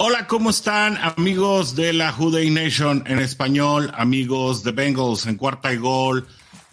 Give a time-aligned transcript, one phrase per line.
[0.00, 5.72] Hola, ¿cómo están amigos de la Houday Nation en español, amigos de Bengals en cuarta
[5.72, 6.24] y gol,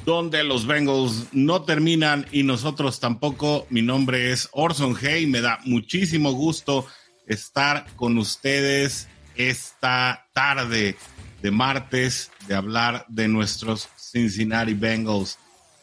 [0.06, 3.66] donde los Bengals no terminan y nosotros tampoco?
[3.72, 6.86] Mi nombre es Orson Hay, me da muchísimo gusto
[7.26, 10.96] estar con ustedes esta tarde
[11.42, 15.40] de martes de hablar de nuestros Cincinnati Bengals.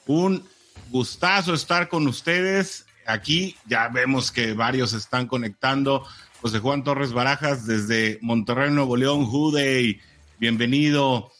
[0.07, 0.47] Un
[0.91, 2.87] gustazo estar con ustedes.
[3.05, 6.07] Aquí ya vemos que varios están conectando.
[6.43, 10.01] José Juan Torres Barajas desde Monterrey, Nuevo León, Jude,
[10.41, 11.31] bienvenido.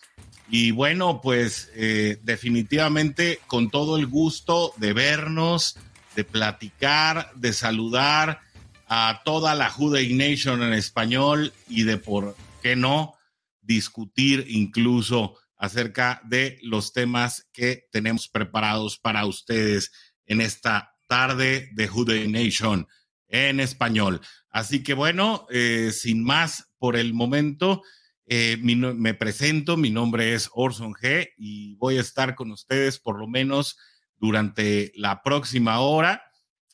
[0.49, 5.77] Y bueno, pues eh, definitivamente con todo el gusto de vernos,
[6.15, 8.43] de platicar, de saludar
[8.87, 13.15] a toda la Jude Nation en español y de por qué no
[13.61, 19.91] discutir incluso acerca de los temas que tenemos preparados para ustedes
[20.27, 22.87] en esta tarde de Jude Nation
[23.33, 24.21] en español.
[24.51, 27.83] Así que bueno, eh, sin más por el momento,
[28.27, 33.19] eh, me presento, mi nombre es Orson G y voy a estar con ustedes por
[33.19, 33.77] lo menos
[34.17, 36.23] durante la próxima hora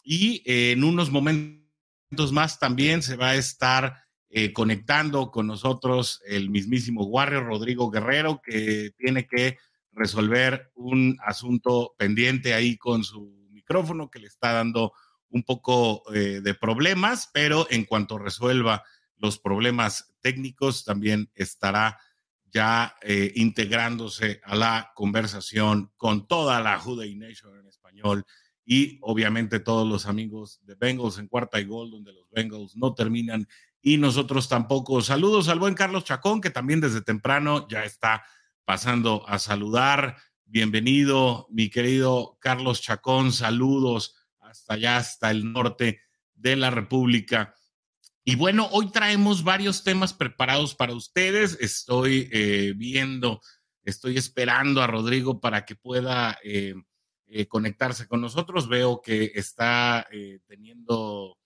[0.02, 3.96] y eh, en unos momentos más también se va a estar
[4.52, 9.56] conectando con nosotros el mismísimo Warrior Rodrigo Guerrero que tiene que
[9.92, 14.92] resolver un asunto pendiente ahí con su micrófono que le está dando
[15.30, 18.84] un poco eh, de problemas, pero en cuanto resuelva
[19.16, 21.98] los problemas técnicos, también estará
[22.50, 28.25] ya eh, integrándose a la conversación con toda la Juday Nation en español
[28.64, 32.94] y obviamente todos los amigos de Bengals en cuarta y gol, donde los Bengals no
[32.94, 33.48] terminan
[33.80, 35.00] y nosotros tampoco.
[35.03, 38.24] Saludos al buen Carlos Chacón, que también desde temprano ya está
[38.64, 40.16] pasando a saludar.
[40.44, 44.17] Bienvenido, mi querido Carlos Chacón, saludos
[44.48, 46.00] hasta allá, hasta el norte
[46.34, 47.54] de la República.
[48.25, 51.56] Y bueno, hoy traemos varios temas preparados para ustedes.
[51.60, 53.41] Estoy eh, viendo,
[53.82, 56.75] estoy esperando a Rodrigo para que pueda eh,
[57.26, 58.69] eh, conectarse con nosotros.
[58.69, 60.06] Veo que está
[60.47, 61.38] teniendo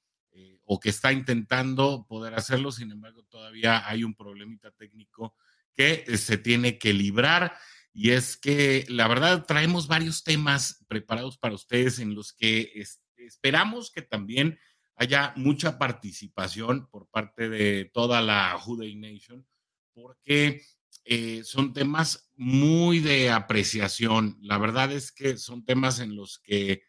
[0.64, 5.36] o que está intentando poder hacerlo, sin embargo, todavía hay un problemita técnico
[5.74, 7.54] que se tiene que librar.
[7.92, 12.72] Y es que la verdad traemos varios temas preparados para ustedes en los que
[13.16, 14.58] esperamos que también
[14.96, 19.46] haya mucha participación por parte de toda la Juday Nation,
[19.94, 20.62] porque
[21.04, 24.38] eh, son temas muy de apreciación.
[24.40, 26.82] La verdad es que son temas en los que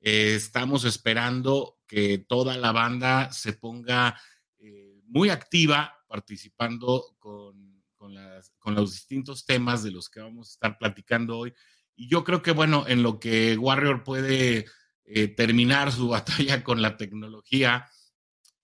[0.00, 4.20] eh, estamos esperando que toda la banda se ponga
[4.58, 7.67] eh, muy activa participando con
[7.98, 11.52] con, los distintos temas de los que vamos a estar platicando hoy.
[11.96, 14.66] Y yo creo que, bueno, en lo que Warrior puede
[15.04, 17.88] eh, terminar su batalla con la tecnología,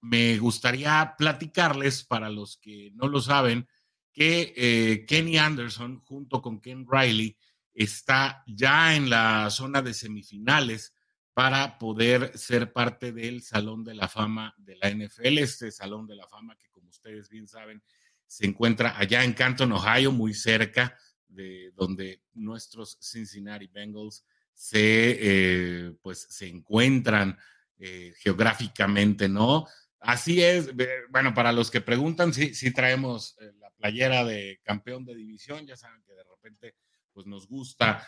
[0.01, 3.67] me gustaría platicarles, para los que no lo saben,
[4.13, 7.37] que eh, Kenny Anderson junto con Ken Riley
[7.73, 10.95] está ya en la zona de semifinales
[11.33, 16.15] para poder ser parte del Salón de la Fama de la NFL, este Salón de
[16.15, 17.83] la Fama que como ustedes bien saben
[18.27, 20.97] se encuentra allá en Canton, Ohio, muy cerca
[21.29, 24.25] de donde nuestros Cincinnati Bengals
[24.55, 27.37] se, eh, pues, se encuentran
[27.79, 29.67] eh, geográficamente, ¿no?
[30.01, 30.71] Así es,
[31.11, 35.67] bueno, para los que preguntan, sí, sí traemos eh, la playera de campeón de división,
[35.67, 36.75] ya saben que de repente
[37.13, 38.05] pues nos gusta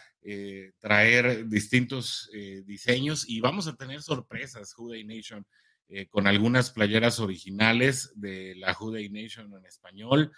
[0.80, 2.28] traer distintos
[2.64, 5.46] diseños y vamos a tener sorpresas, Juday Nation.
[5.88, 10.32] Eh, con algunas playeras originales de la Juday Nation en español,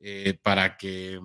[0.00, 1.20] eh, para que,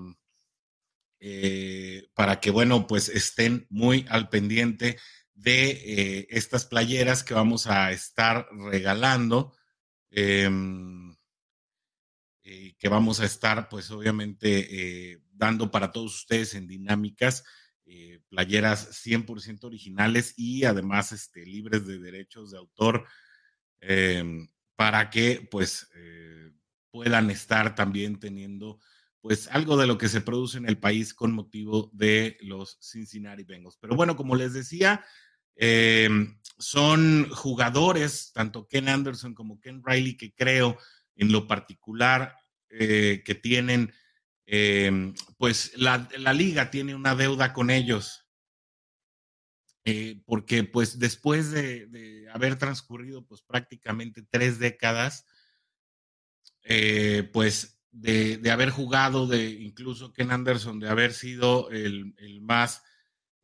[1.22, 5.00] eh, para que, bueno, pues estén muy al pendiente
[5.34, 9.56] de estas playeras que vamos a estar regalando,
[10.12, 11.16] em,
[12.44, 17.44] que vamos a estar, pues obviamente, dando para todos ustedes en dinámicas.
[18.30, 23.08] playeras 100% originales y además este, libres de derechos de autor
[23.82, 26.52] Em, para que pues eh,
[26.92, 28.80] puedan estar también teniendo
[29.22, 33.44] pues algo de lo que se produce en el país con motivo de los Cincinnati
[33.44, 33.78] Bengals.
[33.78, 35.04] Pero bueno, como les decía,
[35.62, 40.78] Em, son jugadores, tanto Ken Anderson como Ken Riley, que creo
[41.18, 42.38] en lo particular
[42.70, 43.94] eh, que tienen,
[44.46, 48.26] em, pues la, liga tiene una deuda con ellos.
[49.90, 55.26] Eh, porque pues después de, haber transcurrido pues prácticamente tres décadas,
[56.64, 62.84] eh, pues de, haber jugado, de incluso Ken Anderson, de haber sido el, más,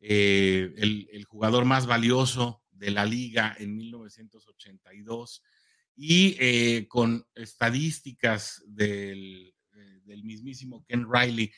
[0.00, 5.42] el, el, jugador más valioso de la liga en 1982
[5.96, 9.52] y eh, con estadísticas eh,
[10.04, 11.52] del, mismísimo Ken Riley,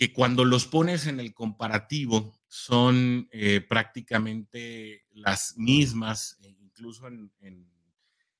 [0.00, 7.30] que cuando los pones en el comparativo son eh, prácticamente las mismas, e incluso en,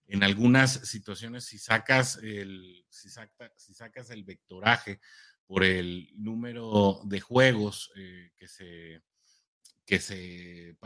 [0.07, 5.01] en, algunas situaciones, si sacas, el, si, sacas el vectoraje
[5.47, 9.03] por el número de juegos que se
[9.85, 10.79] que, se,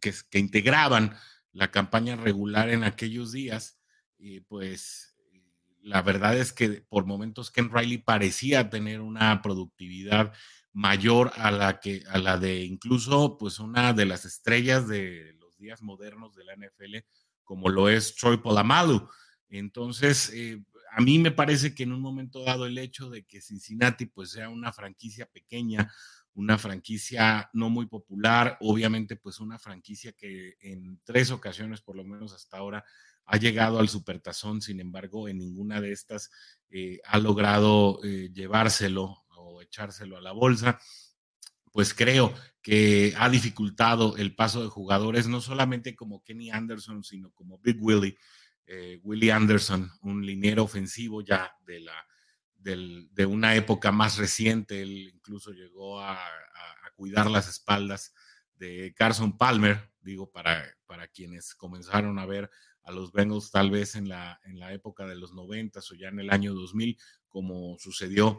[0.00, 1.14] que, integraban
[1.52, 3.78] la campaña regular en aquellos días,
[4.18, 5.09] y pues
[5.82, 10.32] la verdad es que por momentos Ken Riley parecía tener una productividad
[10.72, 15.58] mayor a la que a la de incluso pues una de las estrellas de los
[15.58, 16.98] días modernos de la NFL
[17.44, 19.08] como lo es Troy Polamalu.
[19.48, 20.62] Entonces, eh,
[20.92, 24.30] a mí me parece que en un momento dado el hecho de que Cincinnati pues
[24.30, 25.90] sea una franquicia pequeña
[26.34, 32.04] una franquicia no muy popular, obviamente pues una franquicia que en tres ocasiones por lo
[32.04, 32.84] menos hasta ahora
[33.30, 36.30] ha llegado al supertazón, sin embargo en ninguna de estas
[36.68, 40.80] eh, ha logrado eh, llevárselo o echárselo a la bolsa,
[41.70, 47.30] pues creo que ha dificultado el paso de jugadores, no solamente como Kenny Anderson, sino
[47.30, 48.18] como Big Willie,
[48.66, 52.06] eh, Willie Anderson, un liniero ofensivo ya de la
[52.62, 54.82] de una época más reciente.
[54.82, 56.18] Él incluso llegó a,
[56.94, 58.12] cuidar las espaldas
[58.56, 62.50] de Carson Palmer, digo, para, para quienes comenzaron a ver
[62.82, 66.08] a los Bengals tal vez en la, en la época de los 90 o ya
[66.08, 66.98] en el año 2000,
[67.28, 68.38] como sucedió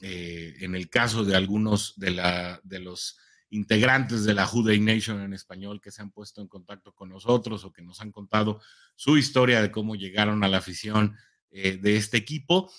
[0.00, 3.18] eh, en el caso de algunos de, la, de los
[3.50, 7.64] integrantes de la Juday Nation en español que se han puesto en contacto con nosotros
[7.64, 8.60] o que nos han contado
[8.94, 11.16] su historia de cómo llegaron a la afición
[11.50, 12.70] eh, de este equipo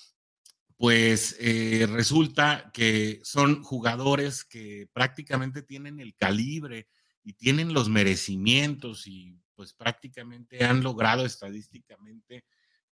[0.80, 6.88] pues eh, resulta que son jugadores que prácticamente tienen el calibre
[7.22, 12.46] y tienen los merecimientos y pues prácticamente han logrado estadísticamente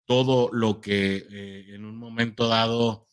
[0.04, 3.08] todo lo que eh, en un momento dado,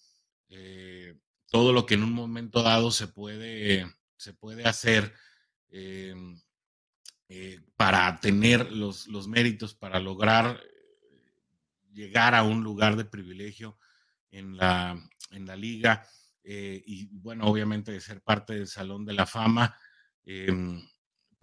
[0.49, 1.15] eh,
[1.49, 3.85] todo lo que en un momento dado se puede,
[4.17, 5.13] se puede hacer
[7.77, 10.61] para tener los, los méritos, para lograr
[11.93, 13.79] llegar a un lugar de privilegio
[14.31, 16.05] en la, en la liga
[16.43, 19.77] eh, y bueno, obviamente de ser parte del Salón de la Fama,
[20.25, 20.85] em,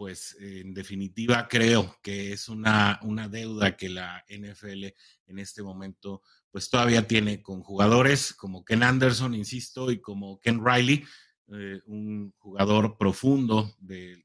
[0.03, 4.87] pues en definitiva creo que es una, una deuda que la NFL
[5.27, 10.61] en este momento pues todavía tiene con jugadores como Ken Anderson, insisto, y como Ken
[10.67, 11.05] Riley,
[11.53, 13.77] eh, un jugador profundo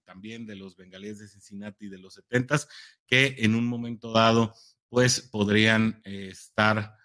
[0.04, 2.58] también de los bengalíes de Cincinnati de los 70
[3.06, 4.56] que en un momento dado
[4.90, 6.96] pues podrían eh, estar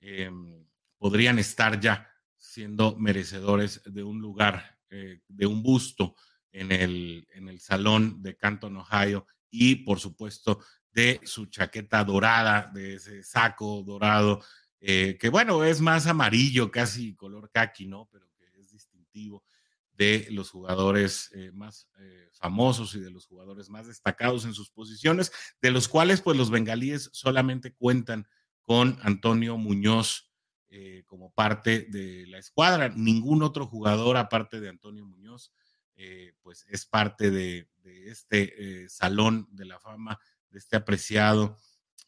[0.00, 0.64] em,
[0.96, 6.16] podrían estar ya siendo merecedores de un lugar, eh, de un busto
[6.54, 10.60] en el, en el Salón de Canton, Ohio, y por supuesto
[10.92, 14.42] de su chaqueta dorada, de ese saco dorado,
[14.80, 18.08] eh, que bueno, es más amarillo, casi color khaki, ¿no?
[18.10, 19.44] Pero que es distintivo
[19.92, 21.88] de los jugadores eh, más
[22.32, 26.50] famosos y de los jugadores más destacados en sus posiciones, de los cuales pues los
[26.50, 28.26] bengalíes solamente cuentan
[28.60, 30.30] con Antonio Muñoz
[30.76, 32.88] eh, como parte de la escuadra.
[32.88, 35.52] Ningún otro jugador, aparte de Antonio Muñoz,
[35.96, 40.18] eh, pues es parte de, este eh, Salón de la Fama,
[40.50, 41.58] de este apreciado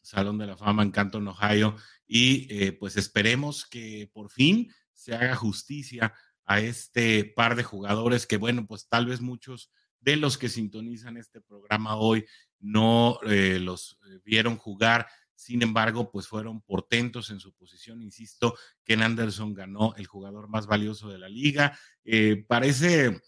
[0.01, 1.75] Salón de la Fama en Canton, Ohio.
[2.07, 6.13] Y pues esperemos que por fin se haga justicia
[6.45, 11.17] a este par de jugadores que, bueno, pues tal vez muchos de los que sintonizan
[11.17, 12.25] este programa hoy
[12.59, 18.01] no los vieron jugar sin embargo, pues fueron portentos en su posición.
[18.01, 21.77] Insisto, Ken Anderson ganó el jugador más valioso de la liga.
[22.03, 23.21] Eh, parece,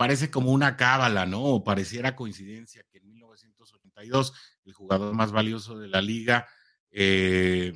[0.00, 1.42] parece como una cábala, ¿no?
[1.42, 4.32] O pareciera coincidencia que en 1982
[4.64, 6.48] el jugador más valioso de la liga,
[6.90, 7.74] eh,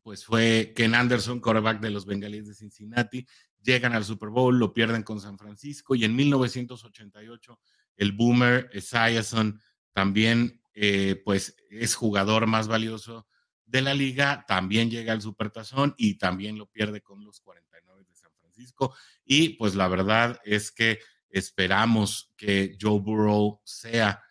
[0.00, 3.26] pues fue Ken Anderson, quarterback de los Bengalíes de Cincinnati.
[3.60, 7.60] Llegan al Super Bowl, lo pierden con San Francisco y en 1988
[7.98, 9.60] el boomer Esiason
[9.92, 13.26] también eh, pues es jugador más valioso
[13.66, 18.16] de la liga, también llega al Supertazón y también lo pierde con los 49 de
[18.16, 18.94] San Francisco.
[19.26, 21.00] Y pues la verdad es que
[21.30, 24.22] esperamos que Joe Burrow sea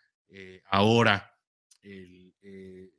[0.70, 1.34] ahora
[1.82, 2.34] el,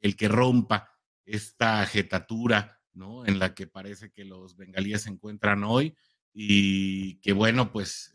[0.02, 0.92] el, que rompa
[1.24, 3.26] esta jetatura, ¿no?
[3.26, 5.96] En la que parece que los bengalíes se encuentran hoy
[6.34, 8.14] y que bueno, pues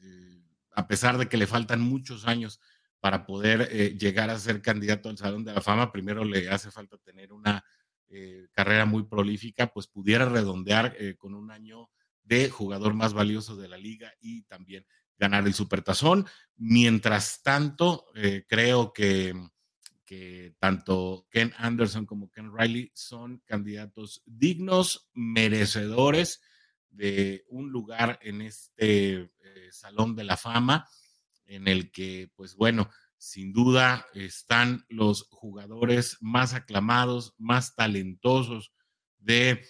[0.76, 2.60] a pesar de que le faltan muchos años
[3.00, 6.70] para poder eh, llegar a ser candidato al Salón de la Fama, primero le hace
[6.70, 7.64] falta tener una
[8.08, 11.88] eh, carrera muy prolífica, pues pudiera redondear eh, con un año
[12.24, 14.84] de jugador más valioso de la liga y también
[15.18, 16.26] ganar el Supertazón.
[16.56, 18.06] Mientras tanto,
[18.48, 19.34] creo que,
[20.58, 26.40] tanto Ken Anderson como Ken Riley son candidatos dignos, merecedores
[26.90, 29.30] de un lugar en este
[29.70, 30.88] Salón de la Fama,
[31.46, 38.72] en el que, pues bueno, sin duda están los jugadores más aclamados, más talentosos
[39.18, 39.64] de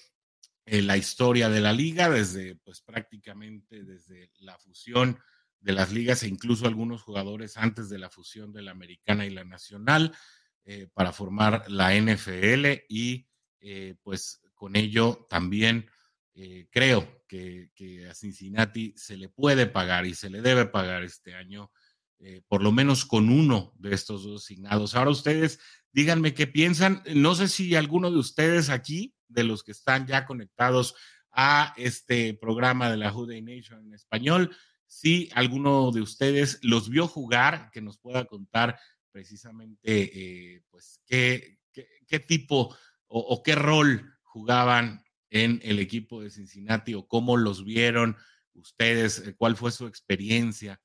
[0.66, 5.18] eh, la historia de la liga, desde, pues prácticamente desde la fusión
[5.66, 9.30] de las ligas e incluso algunos jugadores antes de la fusión de la americana y
[9.30, 10.16] la nacional
[10.64, 13.26] eh, para formar la NFL y
[13.58, 15.90] eh, pues con ello también
[16.34, 17.72] eh, creo que,
[18.08, 21.72] a Cincinnati se le puede pagar y se le debe pagar este año,
[22.46, 24.94] por lo menos con uno de estos dos asignados.
[24.94, 25.58] Ahora ustedes
[25.90, 27.02] díganme qué piensan.
[27.14, 30.94] No sé si alguno de ustedes aquí, de los que están ya conectados
[31.32, 34.56] a este programa de la Juday Nation en español,
[34.86, 38.78] si alguno de ustedes los vio jugar, que nos pueda contar
[39.10, 41.58] precisamente, eh, pues, qué,
[42.26, 42.76] tipo
[43.06, 48.16] o, o qué rol jugaban en el equipo de Cincinnati o cómo los vieron
[48.54, 50.80] ustedes, eh, cuál fue su experiencia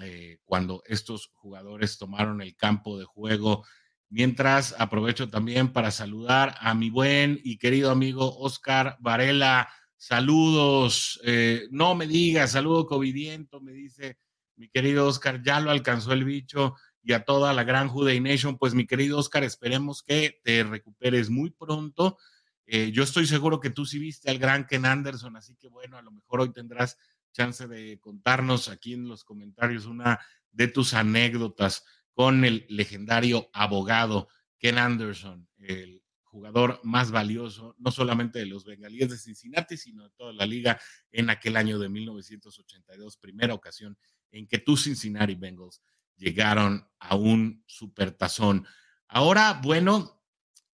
[0.00, 3.64] eh, cuando estos jugadores tomaron el campo de juego.
[4.08, 9.68] Mientras aprovecho también para saludar a mi buen y querido amigo Oscar Varela.
[10.02, 14.18] Saludos, eh, no me digas, saludo covidiento, me dice
[14.56, 18.58] mi querido Oscar, ya lo alcanzó el bicho y a toda la gran Juday Nation.
[18.58, 22.18] Pues mi querido Oscar, esperemos que te recuperes muy pronto
[22.66, 25.96] eh, yo estoy seguro que tú sí viste al gran Ken Anderson, así que bueno,
[25.98, 26.96] a lo mejor hoy tendrás
[27.32, 34.28] chance de contarnos aquí en los comentarios una de tus anécdotas con el legendario abogado
[34.58, 36.01] Ken Anderson, el
[36.32, 40.80] jugador más valioso, no solamente de los bengalíes de Cincinnati, sino de toda la liga
[41.12, 43.98] en aquel año de 1982, primera ocasión
[44.30, 45.82] en que tus Cincinnati Bengals
[46.16, 48.66] llegaron a un supertazón.
[49.08, 50.22] Ahora, bueno,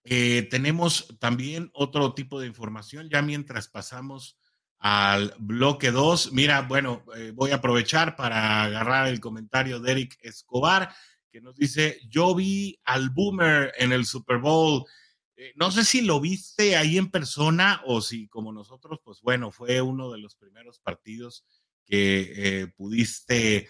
[0.04, 4.38] eh, tenemos también otro tipo de información, ya mientras pasamos
[4.78, 6.32] al bloque 2.
[6.32, 10.94] Mira, bueno, eh, voy a aprovechar para agarrar el comentario de Eric Escobar,
[11.32, 14.84] que nos dice, yo vi al Boomer en el Super Bowl.
[15.38, 19.50] Eh, no sé si lo viste ahí en persona o si como nosotros, pues bueno,
[19.50, 21.46] fue uno de los primeros partidos
[21.86, 23.66] que pudiste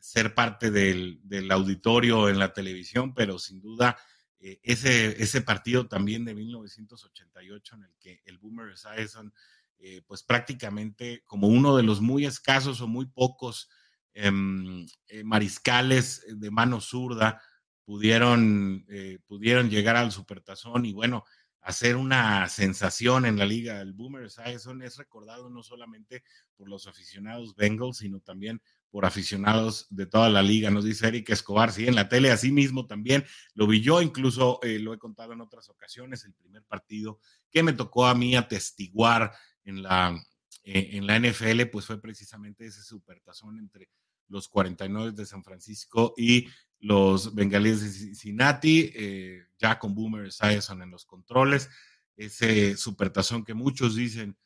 [0.00, 1.20] ser parte del,
[1.50, 3.98] auditorio en la televisión, pero sin duda
[4.46, 9.32] eh, ese, partido también de 1988 en el que el Boomer Esiason,
[9.78, 13.70] eh, pues prácticamente como uno de los muy escasos o muy pocos
[14.12, 17.40] em, eh, mariscales de mano zurda
[17.84, 18.86] pudieron,
[19.26, 21.24] pudieron llegar al supertazón y bueno,
[21.64, 23.80] hacer una sensación en la liga.
[23.80, 26.22] El Boomer Esiason es recordado no solamente
[26.56, 28.60] por los aficionados Bengals, sino también
[28.90, 32.52] por aficionados de toda la liga, nos dice Eric Escobar, sí, en la tele así
[32.52, 33.24] mismo también
[33.54, 37.18] lo vi yo, incluso eh, lo he contado en otras ocasiones, el primer partido
[37.50, 39.32] que me tocó a mí atestiguar
[39.64, 40.14] en la,
[40.62, 43.88] eh, en la NFL, pues fue precisamente ese supertazón entre
[44.28, 46.46] los 49 de San Francisco y
[46.84, 51.70] los bengalíes de Cincinnati, eh, ya con Boomer Esiason en los controles,
[52.16, 54.36] ese supertazón que muchos dicen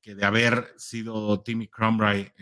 [0.00, 2.32] que de haber sido Timmy Cromry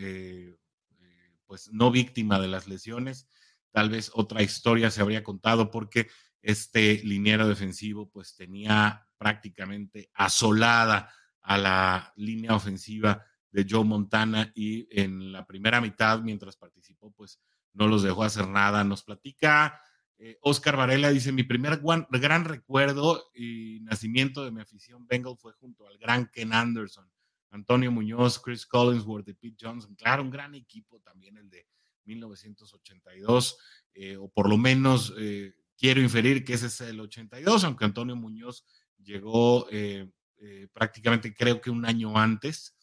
[1.53, 3.27] pues no víctima de las lesiones.
[3.71, 6.09] Tal vez otra historia se habría contado porque
[6.41, 14.87] este liniero defensivo pues tenía prácticamente asolada a la línea ofensiva de Joe Montana y
[14.99, 17.39] en la primera mitad, mientras participó, pues
[17.73, 18.83] no los dejó hacer nada.
[18.83, 19.81] Nos platica
[20.17, 25.53] eh, Oscar Varela, dice, mi primer gran recuerdo y nacimiento de mi afición Bengal fue
[25.53, 27.09] junto al gran Ken Anderson.
[27.53, 29.95] Antonio Muñoz, Chris Collinsworth y Pete Johnson.
[29.95, 31.67] Claro, un gran equipo también el de
[32.05, 33.57] 1982,
[33.93, 38.15] eh, o por lo menos eh, quiero inferir que ese es el 82, aunque Antonio
[38.15, 38.65] Muñoz
[38.97, 40.09] llegó eh,
[40.73, 42.75] prácticamente creo que un año antes.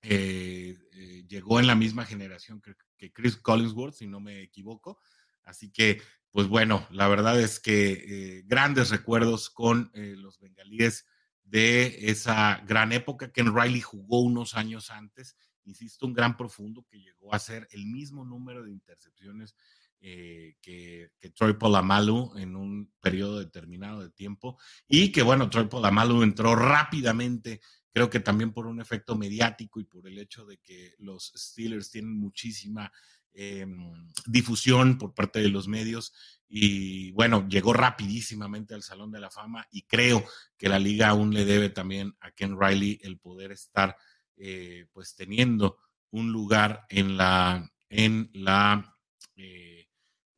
[0.00, 5.00] llegó en la misma generación que, que, Chris Collinsworth, si no me equivoco.
[5.44, 11.06] Así que, pues bueno, la verdad es que grandes recuerdos con los bengalíes
[11.44, 13.32] de esa gran época.
[13.32, 17.66] que en Riley jugó unos años antes, insisto, un gran profundo que llegó a ser
[17.70, 19.54] el mismo número de intercepciones
[20.00, 26.22] eh, que, Troy Polamalu en un periodo determinado de tiempo y que bueno, Troy Polamalu
[26.22, 27.60] entró rápidamente,
[27.92, 31.90] creo que también por un efecto mediático y por el hecho de que los Steelers
[31.90, 32.92] tienen muchísima
[33.32, 36.12] em, difusión por parte de los medios
[36.48, 40.24] y bueno, llegó rapidísimamente al Salón de la Fama y creo
[40.56, 43.96] que la liga aún le debe también a Ken Riley el poder estar
[44.36, 45.78] eh, pues teniendo
[46.10, 48.96] un lugar en la, en la
[49.36, 49.87] eh,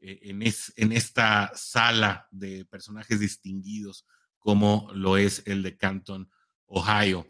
[0.03, 0.19] eh,
[0.77, 4.07] en, esta sala de personajes distinguidos
[4.39, 6.31] como lo es el de Canton,
[6.65, 7.29] Ohio.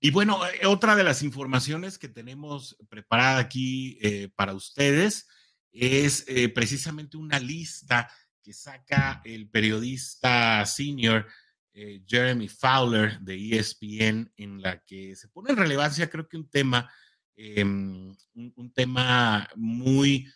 [0.00, 5.28] Y bueno, eh, otra de las informaciones que tenemos preparada aquí eh, para ustedes
[5.70, 6.24] es
[6.54, 8.08] precisamente una lista
[8.40, 11.26] que saca el periodista senior
[12.06, 16.88] Jeremy Fowler de ESPN, en la que se pone en relevancia, creo que un tema,
[17.34, 20.28] em, un, tema muy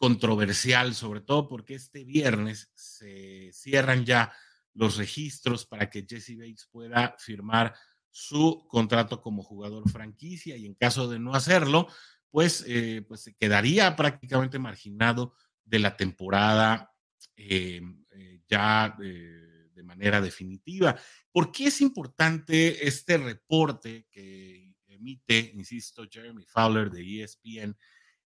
[0.00, 4.32] controversial, sobre todo porque este viernes se cierran ya
[4.72, 7.74] los registros para que Jesse Bates pueda firmar
[8.10, 11.86] su contrato como jugador franquicia y en caso de no hacerlo,
[12.30, 15.34] pues, eh, pues se quedaría prácticamente marginado
[15.66, 16.94] de la temporada
[17.36, 20.98] eh, eh, ya de manera definitiva.
[21.30, 27.76] ¿Por qué es importante este reporte que emite, insisto, Jeremy Fowler de ESPN?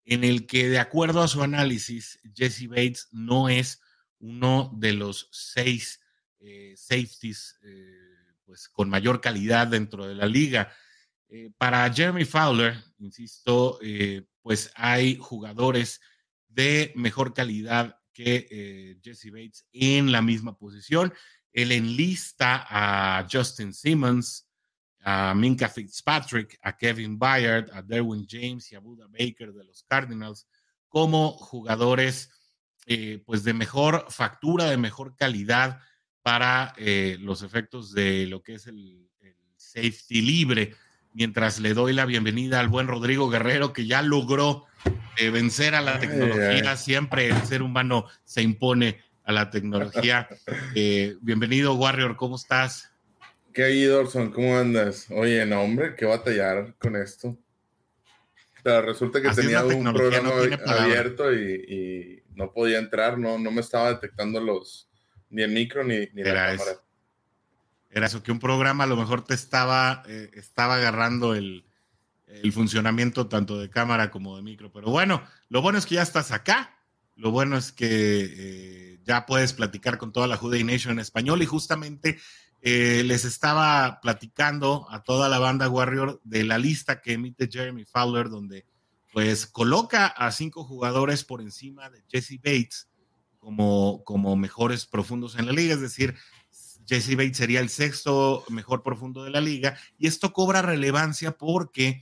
[0.04, 3.80] En el que, de acuerdo a su análisis, Jesse Bates no es
[4.18, 6.00] uno de los seis
[6.40, 10.72] eh, safeties eh, pues, con mayor calidad dentro de la liga.
[11.28, 13.78] Eh, para Jeremy Fowler, insisto,
[14.42, 16.00] pues hay jugadores
[16.48, 21.12] de mejor calidad que Jesse Bates en la misma posición.
[21.52, 24.46] Él enlista a Justin Simmons,
[25.04, 29.84] a Minka Fitzpatrick, a Kevin Byard, a Derwin James y a Buda Baker de los
[29.84, 30.46] Cardinals
[30.88, 32.30] como jugadores
[32.86, 35.80] eh, pues de mejor factura, de mejor calidad
[36.22, 39.00] para eh, los efectos de lo que es el,
[39.56, 40.74] safety libre.
[41.12, 44.66] Mientras le doy la bienvenida al buen Rodrigo Guerrero, que ya logró
[45.16, 46.76] eh, vencer a la tecnología.
[46.76, 50.28] Siempre el ser humano se impone a la tecnología.
[51.20, 52.93] bienvenido, Warrior, ¿cómo estás?
[53.54, 54.32] ¿Qué hay, Dorson?
[54.32, 55.06] ¿Cómo andas?
[55.10, 57.38] Oye, no, hombre, qué batallar con esto.
[58.64, 60.30] Resulta que tenía un programa
[60.66, 64.90] abierto y, no podía entrar, no, no me estaba detectando los
[65.30, 66.80] ni el micro ni, ni la cámara.
[67.90, 71.64] Era eso, que un programa a lo mejor te estaba, eh, estaba agarrando el,
[72.52, 74.72] funcionamiento tanto de cámara como de micro.
[74.72, 76.76] Pero bueno, lo bueno es que ya estás acá.
[77.14, 81.40] Lo bueno es que eh, ya puedes platicar con toda la Juday Nation en español
[81.42, 82.18] y justamente
[82.66, 87.84] eh, les estaba platicando a toda la banda Warrior de la lista que emite Jeremy
[87.84, 88.64] Fowler, donde
[89.12, 92.88] pues coloca a cinco jugadores por encima de Jesse Bates
[93.38, 96.14] como, como mejores profundos en la liga, es decir,
[96.86, 102.00] Jesse Bates sería el sexto mejor profundo de la liga, y esto cobra relevancia porque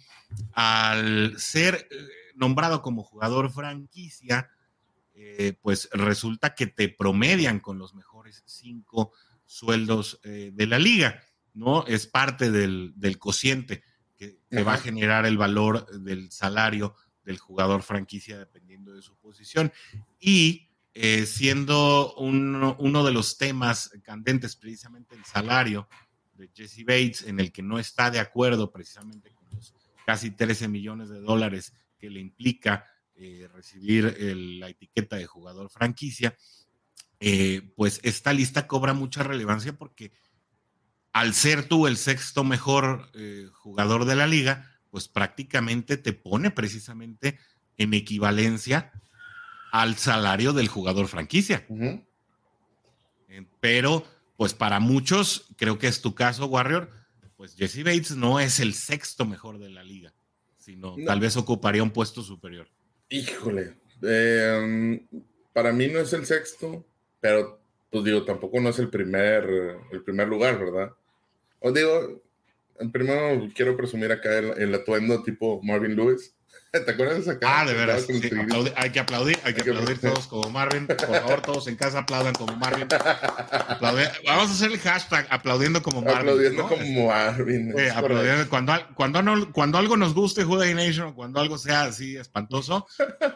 [0.53, 1.96] al ser eh,
[2.37, 4.48] nombrado como jugador franquicia,
[5.14, 9.12] eh, pues resulta que te promedian con los mejores cinco
[9.53, 11.87] sueldos eh, de la liga, ¿no?
[11.87, 13.83] Es parte del, cociente
[14.17, 19.71] que, va a generar el valor del salario del jugador franquicia dependiendo de su posición.
[20.19, 25.87] Y eh, siendo uno, de los temas candentes precisamente el salario
[26.33, 29.75] de Jesse Bates, en el que no está de acuerdo precisamente con los
[30.07, 34.17] casi 13 millones de dólares que le implica eh, recibir
[34.59, 36.35] la etiqueta de jugador franquicia,
[37.25, 40.11] eh, pues esta lista cobra mucha relevancia porque
[41.13, 46.51] al ser tú el sexto mejor eh, jugador de la liga, pues prácticamente te pone
[46.51, 47.39] precisamente
[47.77, 48.91] en equivalencia
[49.71, 51.65] al salario del jugador franquicia.
[53.29, 54.05] Eh, pero,
[54.37, 56.91] pues para muchos, creo que es tu caso, Warrior,
[57.37, 60.13] pues Jesse Bates no es el sexto mejor de la liga,
[60.57, 62.69] sino tal vez ocuparía un puesto superior.
[63.11, 63.77] Híjole,
[65.53, 66.85] para mí no es el sexto,
[67.23, 69.49] pero pues digo, tampoco no es el primer,
[69.93, 70.91] el primer lugar, ¿verdad?
[71.61, 72.21] Os digo,
[72.91, 76.35] primero quiero presumir acá el, atuendo tipo Marvin Lewis.
[76.73, 77.61] ¿Te acuerdas de esa cara?
[77.61, 78.09] Ah, de veras.
[78.77, 80.87] hay que aplaudir, hay que aplaudir todos como Marvin.
[80.87, 82.89] Por favor, todos en casa aplaudan como Marvin.
[83.81, 86.21] Vamos a hacer el hashtag aplaudiendo como Marvin.
[86.21, 87.75] Aplaudiendo como Marvin.
[88.49, 92.87] cuando, cuando, cuando, algo nos guste, Juday Nation, cuando algo sea así espantoso,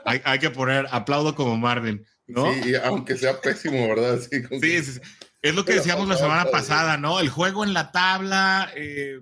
[0.05, 2.05] hay, hay que poner aplaudo como Marvin.
[2.26, 4.20] Sí, aunque sea pésimo, ¿verdad?
[4.20, 5.00] Sí, sí,
[5.42, 7.20] Es lo que decíamos la semana pasada, ¿no?
[7.20, 9.20] El juego en la tabla, eh,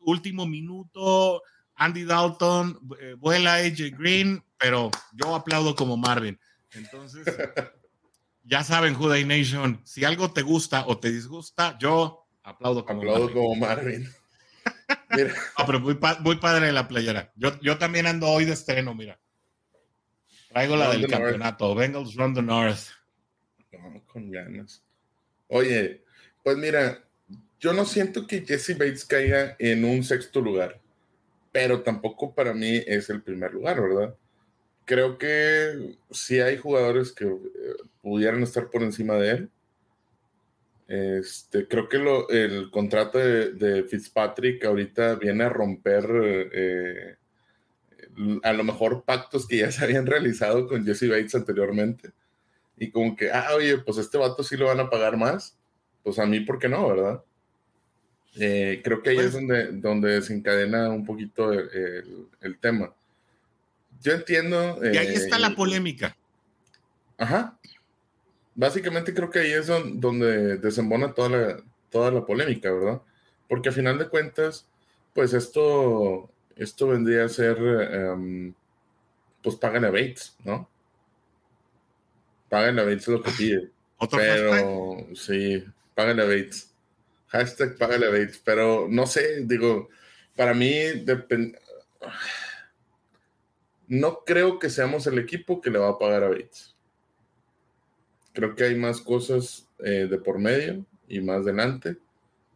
[0.00, 1.42] último minuto,
[1.76, 6.38] Andy Dalton, eh, vuela AJ Green, pero yo aplaudo como Marvin.
[6.72, 7.24] Entonces,
[8.44, 13.26] ya saben, Juday Nation, si algo te gusta o te disgusta, yo aplaudo como aplaudo
[13.26, 13.34] Marvin.
[13.34, 14.10] como Marvin.
[15.10, 15.34] mira.
[15.66, 17.32] pero muy, muy, padre la playera.
[17.36, 19.20] Yo, yo también ando hoy de estreno, mira.
[20.52, 21.74] Traigo la del campeonato.
[21.74, 22.88] Bengals Run the North.
[23.72, 24.82] No, con ganas.
[25.48, 26.02] Oye,
[26.42, 27.02] pues mira,
[27.58, 30.80] yo no siento que Jesse Bates caiga en un sexto lugar,
[31.52, 34.14] pero tampoco para mí es el primer lugar, ¿verdad?
[34.84, 37.38] Creo que sí hay jugadores que eh,
[38.02, 39.50] pudieran estar por encima de él.
[40.88, 46.04] Este, creo que lo, el contrato de, Fitzpatrick ahorita viene a romper
[46.52, 47.16] eh,
[48.42, 52.10] a lo mejor pactos que ya se habían realizado con Jesse Bates anteriormente.
[52.76, 55.56] Y como que, ah, oye, pues este vato sí lo van a pagar más.
[56.02, 57.22] Pues a mí, ¿por qué no, verdad?
[58.36, 62.94] Eh, creo que ahí es pues donde, donde desencadena un poquito el, tema.
[64.00, 64.80] Yo entiendo.
[64.82, 66.16] y ahí está la eh, polémica.
[67.18, 67.58] Ajá.
[68.54, 73.00] Básicamente creo que ahí es donde desembona toda la, toda la polémica, ¿verdad?
[73.48, 74.66] Porque a final de cuentas,
[75.14, 78.54] pues esto esto vendría a ser, em,
[79.42, 80.68] pues pagan a Bates, ¿no?
[82.48, 83.70] Pagan a Bates lo que pide.
[84.10, 86.74] pero sí, pagan a Bates.
[87.28, 88.40] Hashtag pagan a Bates.
[88.44, 89.88] Pero no sé, digo,
[90.36, 90.72] para mí
[91.04, 91.58] depende.
[93.88, 96.74] No creo que seamos el equipo que le va a pagar a Bates.
[98.32, 101.98] Creo que hay más cosas eh, de por medio y más delante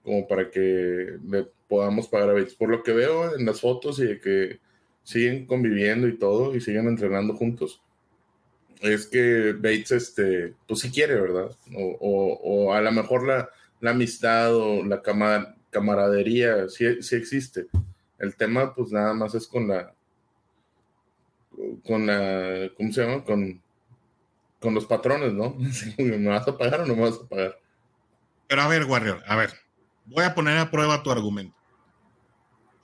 [0.06, 2.54] como para que le podamos pagar a Bates.
[2.54, 4.60] Por lo que veo en las fotos y de que
[5.02, 7.80] siguen conviviendo y todo y siguen entrenando juntos,
[8.80, 11.50] es que Bates, este, pues si quiere, ¿verdad?
[12.00, 13.48] O, a lo mejor la,
[13.88, 15.02] amistad o la
[15.70, 17.66] camaradería sí, existe.
[18.18, 19.94] El tema, pues nada más es con la,
[21.84, 23.24] con la, ¿cómo se llama?
[23.24, 23.62] Con,
[24.60, 25.56] con los patrones, ¿no?
[25.98, 27.58] ¿Me vas a pagar o no me vas a pagar?
[28.48, 29.50] Pero a ver, Warrior, a ver,
[30.04, 31.55] voy a poner a prueba tu argumento.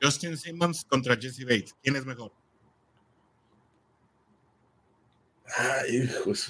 [0.02, 1.74] Justin Simmons contra Jesse Bates.
[1.82, 2.32] ¿Quién es mejor?
[5.56, 6.48] Ay, hijos.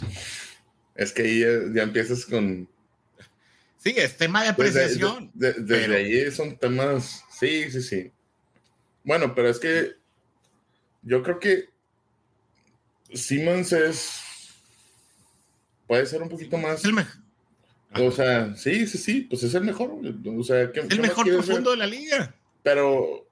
[0.95, 1.41] Es que ahí
[1.75, 2.69] ya, empiezas con.
[3.79, 5.31] Sí, es tema de apreciación.
[5.35, 7.25] desde ahí son temas.
[7.31, 8.13] Sí, sí, sí.
[9.05, 9.97] Bueno, pero es que
[11.03, 11.69] yo creo que
[13.13, 14.21] Simmons es.
[15.87, 16.85] Puede ser un poquito más.
[16.85, 17.21] El mejor.
[17.95, 19.91] O sea, sí, sí, sí, pues es el mejor.
[20.27, 22.35] O sea, el mejor profundo de la liga.
[22.63, 23.29] Pero,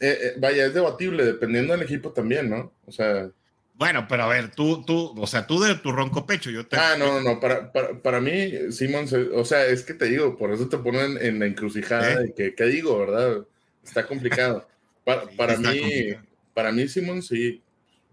[0.00, 2.72] eh, eh, vaya, es debatible, dependiendo del equipo también, ¿no?
[2.86, 3.30] O sea.
[3.74, 6.76] Bueno, pero a ver, tú, tú, o sea, tú de tu ronco pecho, yo te.
[6.76, 10.52] Ah, no, no, no, para, para, mí, Simons, o sea, es que te digo, por
[10.52, 12.18] eso te ponen en la encrucijada ¿Eh?
[12.18, 13.44] de que, ¿qué digo, verdad?
[13.84, 14.68] Está complicado.
[15.04, 16.14] Para, para mí,
[16.54, 17.62] para mí, Simon, sí,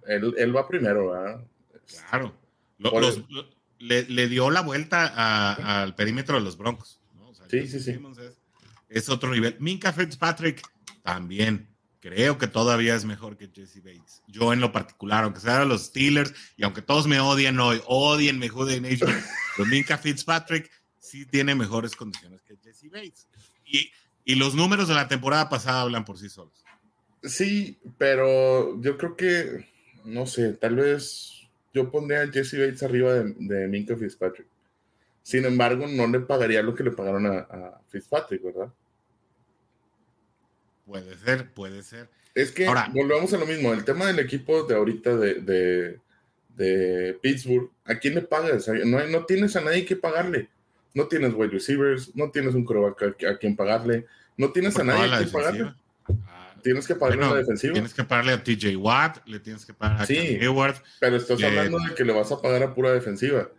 [0.06, 1.42] él, él, va primero, ¿verdad?
[2.10, 2.36] Claro.
[2.80, 3.24] los,
[3.80, 7.00] le, dio la vuelta al perímetro de los Broncos.
[7.50, 7.98] sí, sí, sí.
[8.90, 9.56] Es, otro nivel.
[9.60, 10.62] Minka Fitzpatrick
[11.02, 11.71] también.
[12.02, 14.24] Creo que todavía es mejor que Jesse Bates.
[14.28, 17.82] Yo en lo particular, aunque sea de los Steelers y aunque todos me odien hoy,
[17.86, 19.10] odien mi Jude Nation,
[19.56, 23.28] pero Minka Fitzpatrick sí tiene mejores condiciones que Jesse Bates.
[23.66, 23.92] Y,
[24.26, 26.66] y los números de la temporada pasada hablan por sí solos.
[27.24, 29.70] Sí, pero yo creo que,
[30.04, 34.48] no sé, tal vez yo pondría a Jesse Bates arriba de, de Minka Fitzpatrick.
[35.24, 38.74] Sin embargo, no le pagaría lo que le pagaron a, Fitzpatrick, ¿verdad?
[40.92, 42.10] Puede ser, puede ser.
[42.36, 43.72] Es que volvemos a lo mismo.
[43.72, 46.00] El tema del equipo de ahorita de,
[46.50, 48.68] de, Pittsburgh, ¿a quién le pagas?
[48.68, 50.50] No, no, tienes a nadie que pagarle.
[50.94, 55.14] No tienes wide receivers, no tienes un quarterback a, quien pagarle, no tienes a nadie
[55.14, 55.74] a quien pagarle.
[56.62, 57.74] Tienes que pagarle a la defensiva.
[57.74, 60.76] Tienes que pagarle a TJ Watt, le tienes que pagar a sí, Hayward.
[61.00, 63.50] Pero estás hablando de que le vas a pagar a pura defensiva.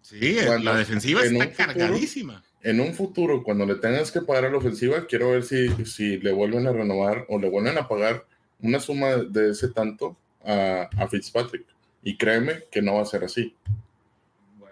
[0.00, 2.42] Sí, la defensiva está cargadísima.
[2.68, 6.18] En un futuro, cuando le tengas que pagar a la ofensiva, quiero ver si, si
[6.18, 8.26] le vuelven a renovar o le vuelven a pagar
[8.60, 11.64] una suma de ese tanto a, a Fitzpatrick.
[12.02, 13.54] Y créeme que no va a ser así.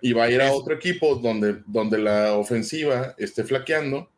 [0.02, 4.08] y va a ir a otro equipo donde, donde la ofensiva esté flaqueando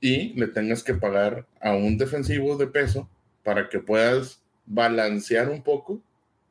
[0.00, 3.08] y le tengas que pagar a un defensivo de peso
[3.42, 6.00] para que puedas balancear un poco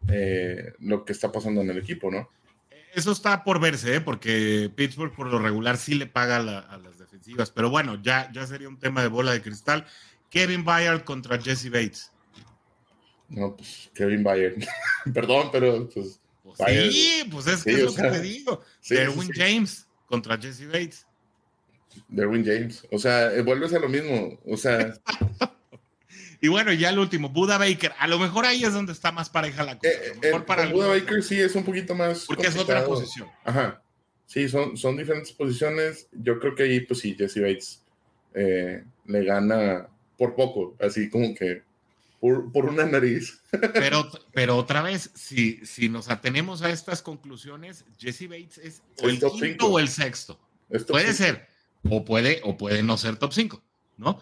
[0.10, 2.28] eh, lo que está pasando en el equipo, ¿no?
[2.96, 4.02] Eso está por verse, ¿eh?
[4.02, 8.48] porque Pittsburgh por lo regular sí le paga a las defensivas, pero bueno, ya, ya
[8.48, 9.86] sería un tema de bola de cristal.
[10.30, 12.12] Kevin Bayard contra Jesse Bates.
[13.28, 14.56] No, pues Kevin Bayard.
[15.14, 16.22] Perdón, pero pues.
[16.42, 18.64] pues sí, pues es que es lo que te digo.
[18.90, 21.06] Erwin James contra Jesse Bates.
[22.08, 22.88] Derwin James.
[22.92, 24.40] O sea, eh, vuelves a lo mismo.
[24.46, 24.94] O sea.
[26.42, 27.94] y bueno, ya el último, Buda Baker.
[28.00, 29.92] A lo mejor ahí es donde está más pareja la cosa.
[29.92, 32.26] Eh, para Buda Baker sí es un poquito más.
[32.26, 33.30] Porque es otra posición.
[33.44, 33.82] Ajá.
[34.26, 36.08] Sí, son, son diferentes posiciones.
[36.12, 37.82] Yo creo que ahí, pues sí, Jesse Bates
[38.34, 41.64] eh, le gana por poco, así como que
[42.20, 43.42] por, por una nariz.
[43.74, 49.08] Pero, pero otra vez, si, si nos atenemos a estas conclusiones, Jesse Bates es o
[49.08, 50.40] el, quinto o el sexto.
[50.88, 51.48] Puede ser,
[51.90, 53.64] o puede, o puede no ser top 5,
[53.98, 54.22] ¿no?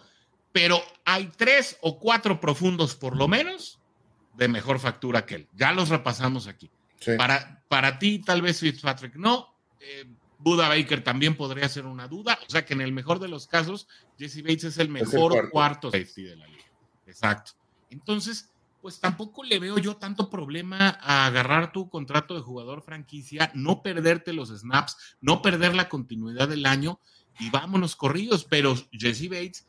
[0.54, 3.80] Pero hay tres o cuatro profundos por lo menos
[4.34, 5.48] de mejor factura que él.
[5.52, 6.70] Ya los repasamos aquí.
[7.18, 9.52] Para, para ti, tal vez Fitzpatrick no.
[9.80, 10.04] Eh,
[10.38, 12.38] Buda Baker también podría ser una duda.
[12.46, 15.90] O sea que en el mejor de los casos, Jesse Bates es el mejor cuarto.
[15.90, 16.64] safety de la liga.
[17.08, 17.50] Exacto.
[17.90, 23.50] Entonces, pues tampoco le veo yo tanto problema a agarrar tu contrato de jugador franquicia,
[23.54, 27.00] no perderte los snaps, no perder la continuidad del año
[27.40, 28.44] y vámonos corridos.
[28.44, 29.66] Pero Jesse Bates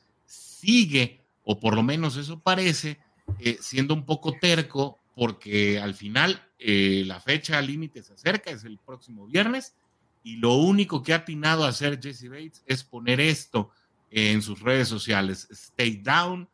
[0.65, 2.99] sigue, o por lo menos eso parece,
[3.39, 8.63] eh, siendo un poco terco, porque al final eh, la fecha límite se acerca, es
[8.63, 9.75] el próximo viernes,
[10.23, 13.69] y lo único que ha atinado a hacer Jesse Bates es poner esto
[14.09, 15.47] en sus redes sociales.
[15.51, 16.49] Stay down,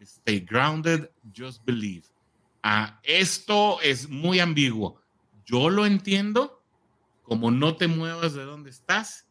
[0.00, 2.04] stay grounded, just believe.
[2.62, 5.00] Ah, esto es muy ambiguo.
[5.46, 6.62] Yo lo entiendo
[7.22, 9.26] como no te muevas de donde estás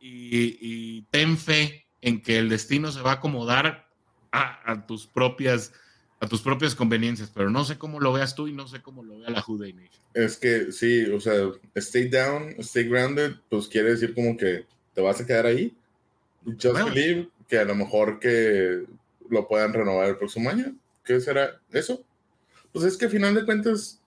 [0.00, 3.88] y ten fe en que el destino se va a acomodar
[4.32, 5.72] a, tus propias
[6.20, 9.02] a tus propias conveniencias, pero no sé cómo lo veas tú y no sé cómo
[9.02, 10.04] lo vea la Juday Nation.
[10.14, 11.34] Es que sí, o sea,
[11.74, 15.76] stay down, stay grounded, pues quiere decir como que te vas a quedar ahí.
[16.44, 18.84] Just believe que a lo mejor que
[19.28, 20.76] lo puedan renovar el próximo año.
[21.04, 22.04] ¿Qué será eso?
[22.72, 24.00] Pues es que a final de cuentas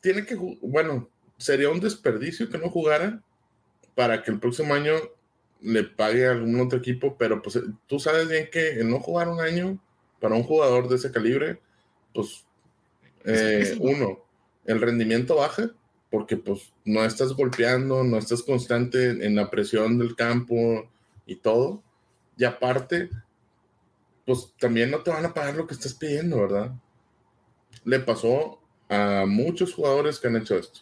[0.00, 3.22] tiene que, bueno, sería un desperdicio que no jugara
[3.94, 4.94] para que el próximo año
[5.60, 9.40] le pague a algún otro equipo, pero pues tú sabes bien que no jugar un
[9.40, 9.78] año
[10.20, 11.60] para un jugador de ese calibre,
[12.14, 12.44] pues
[13.24, 14.24] eh, uno,
[14.64, 15.70] el rendimiento baja
[16.10, 20.88] porque pues no estás golpeando, no estás constante en la presión del campo
[21.26, 21.82] y todo.
[22.36, 23.10] Y aparte,
[24.24, 26.72] pues también no te van a pagar lo que estás pidiendo, ¿verdad?
[27.84, 30.80] Le pasó a muchos jugadores que han hecho esto.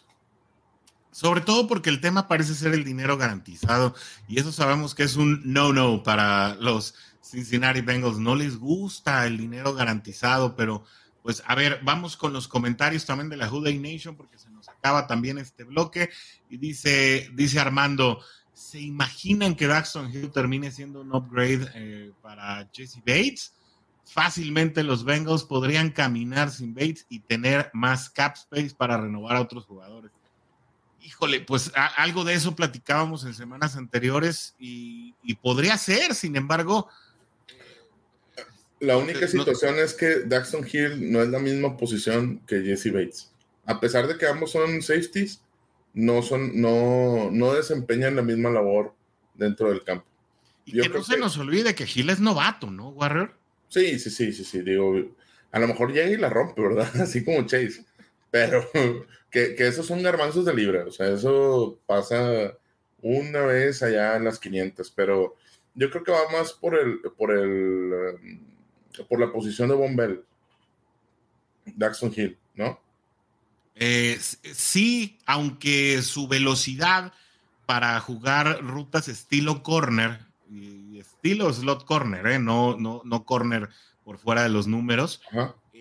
[1.17, 3.95] Sobre todo porque el tema parece ser el dinero garantizado
[4.27, 8.19] y eso sabemos que es un no-no para los Cincinnati Bengals.
[8.19, 10.83] No les gusta el dinero garantizado, pero
[11.23, 14.69] pues a ver, vamos con los comentarios también de la Juday Nation porque se nos
[14.69, 16.11] acaba también este bloque
[16.51, 18.21] y dice, dice Armando,
[18.53, 23.55] ¿se imaginan que Daxton Hill termine siendo un upgrade eh, para Jesse Bates?
[24.05, 29.41] Fácilmente los Bengals podrían caminar sin Bates y tener más cap space para renovar a
[29.41, 30.11] otros jugadores.
[31.07, 36.89] Híjole, pues algo de eso platicábamos en semanas anteriores y, podría ser, sin embargo.
[38.81, 43.31] La única situación es que Daxton Hill no es la misma posición que Jesse Bates.
[43.65, 45.39] A pesar de que ambos son safeties,
[45.93, 48.93] no, son, no, no desempeñan la misma labor
[49.33, 50.05] dentro del campo.
[50.65, 53.33] Y que no se nos olvide que Hill es novato, ¿no, Warrior?
[53.69, 54.61] Sí, sí, sí, sí, sí.
[54.61, 54.93] Digo,
[55.53, 56.91] a lo mejor llega y la rompe, ¿verdad?
[57.01, 57.85] Así como Chase.
[58.31, 58.67] Pero
[59.31, 62.57] que, que esos son garbanzos de libra, o sea, eso pasa
[63.01, 65.35] una vez allá en las 500, pero
[65.75, 70.23] yo creo que va más por el, por el, eh, por la posición de Bombell,
[71.65, 72.79] Daxon Hill, ¿no?
[73.75, 77.13] Eh, sí, aunque su velocidad
[77.67, 82.39] para jugar rutas estilo corner, y estilo slot corner, ¿eh?
[82.39, 83.69] no, no, no corner
[84.03, 85.21] por fuera de los números,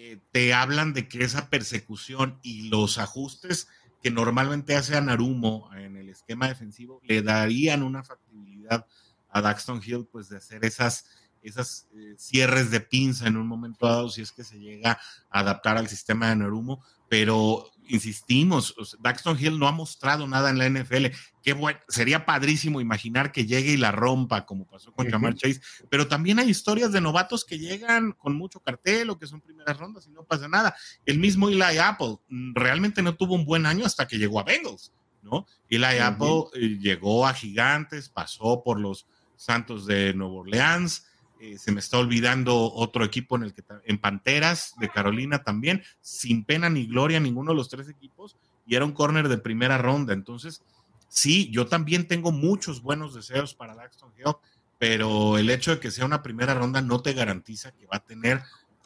[0.08, 3.66] eh, te hablan de que esa persecución y los ajustes
[4.00, 8.86] que normalmente hace a Narumo en el esquema defensivo le darían una factibilidad
[9.30, 11.06] a Daxton Hill, pues de hacer esas,
[11.42, 15.40] esas eh, cierres de pinza en un momento dado, si es que se llega a
[15.40, 20.68] adaptar al sistema de Narumo, pero insistimos, Daxton Hill no ha mostrado nada en la
[20.68, 21.06] NFL.
[21.42, 25.60] Qué bueno, sería padrísimo imaginar que llegue y la rompa, como pasó con Jamar Chase,
[25.88, 29.78] pero también hay historias de novatos que llegan con mucho cartel o que son primeras
[29.78, 30.74] rondas y no pasa nada.
[31.04, 34.44] El mismo Eli Apple mm, realmente no tuvo un buen año hasta que llegó a
[34.44, 35.46] Bengals, ¿no?
[35.68, 41.05] Eli Apple eh, llegó a Gigantes, pasó por los Santos de Nueva Orleans,
[41.40, 45.82] eh, se me está olvidando otro equipo en el que en Panteras de Carolina también,
[46.00, 49.78] sin pena ni gloria ninguno de los tres equipos, y era un corner de primera
[49.78, 50.14] ronda.
[50.14, 50.62] Entonces,
[51.08, 54.34] sí, yo también tengo muchos buenos deseos para Daxton Hill,
[54.78, 58.04] pero el hecho de que sea una primera ronda no te garantiza que va a
[58.04, 58.42] tener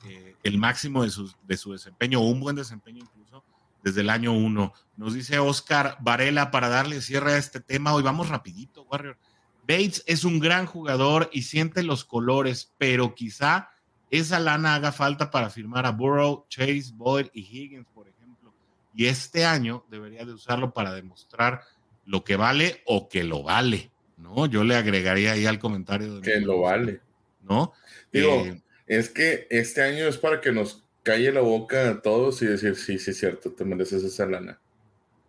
[0.07, 3.45] eh, el máximo de su, de su desempeño o un buen desempeño incluso
[3.83, 4.73] desde el año uno.
[4.97, 7.95] Nos dice Oscar Varela para darle cierre a este tema.
[7.95, 9.17] Hoy vamos rapidito, Warrior.
[9.63, 13.71] Bates es un gran jugador y siente los colores, pero quizá
[14.11, 18.53] esa lana haga falta para firmar a Burrow, Chase, Boyd y Higgins, por ejemplo.
[18.95, 21.63] Y este año debería de usarlo para demostrar
[22.05, 24.47] lo que vale o que lo vale, ¿no?
[24.47, 26.17] Yo le agregaría ahí al comentario.
[26.17, 27.01] De que lo vale.
[27.43, 27.73] ¿No?
[28.13, 32.43] Digo, eh, es que este año es para que nos calle la boca a todos
[32.43, 34.61] y decir, sí, sí, es cierto, te mereces esa lana,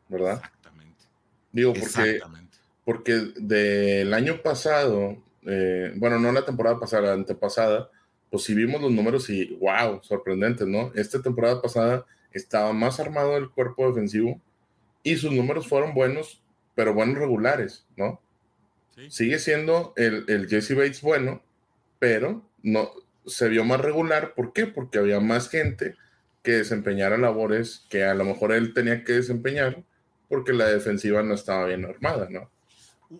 [0.09, 0.35] ¿verdad?
[0.35, 1.05] Exactamente.
[1.51, 2.19] Digo, porque,
[2.91, 5.15] porque del año pasado,
[5.47, 7.89] eh, bueno, no la temporada pasada, la antepasada,
[8.29, 10.91] pues si vimos los números y wow, sorprendentes, ¿no?
[10.93, 14.41] Esta temporada pasada estaba más armado el cuerpo defensivo
[15.03, 16.43] y sus números fueron buenos,
[16.75, 18.19] pero buenos regulares, ¿no?
[19.07, 21.41] Sigue siendo el, el Jesse Bates bueno,
[21.97, 22.91] pero no
[23.25, 24.33] se vio más regular.
[24.33, 24.67] ¿Por qué?
[24.67, 25.95] Porque había más gente
[26.43, 29.81] que desempeñara labores que a lo mejor él tenía que desempeñar
[30.27, 32.51] porque la defensiva no estaba bien armada, ¿no?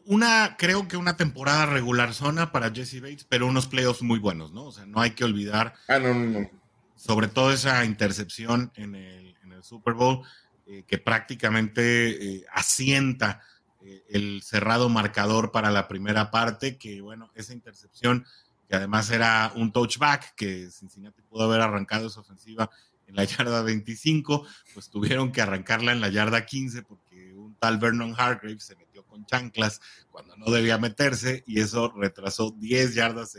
[0.06, 4.54] Una, creo que una temporada regular zona para Jesse Bates, pero unos playoffs muy buenos,
[4.54, 4.65] ¿no?
[4.65, 5.73] O sea, no hay que olvidar.
[5.88, 6.49] Ah, no, no, no.
[6.95, 10.21] Sobre todo esa intercepción en el, en el Super Bowl,
[10.67, 13.41] eh, que prácticamente eh, asienta
[13.82, 18.25] eh, el cerrado marcador para la primera parte, que bueno, esa intercepción,
[18.69, 22.69] que además era un touchback, que Cincinnati pudo haber arrancado esa ofensiva
[23.08, 27.77] en la yarda 25, pues tuvieron que arrancarla en la yarda 15 porque un tal
[27.77, 33.36] Vernon Hargraves se metió con chanclas cuando no debía meterse y eso retrasó 10 yardas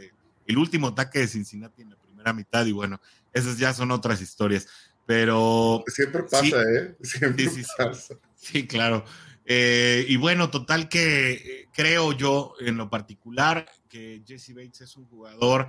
[0.46, 3.00] el último ataque de Cincinnati en la primera mitad y bueno,
[3.32, 4.68] esas ya son otras historias.
[5.06, 5.82] Pero...
[5.88, 6.96] Siempre pasa, ¿eh?
[7.02, 8.14] Siempre sí, pasa.
[8.36, 9.04] Sí, claro.
[9.44, 14.96] Eh, y bueno, total que eh, creo yo en lo particular que Jesse Bates es
[14.96, 15.68] un jugador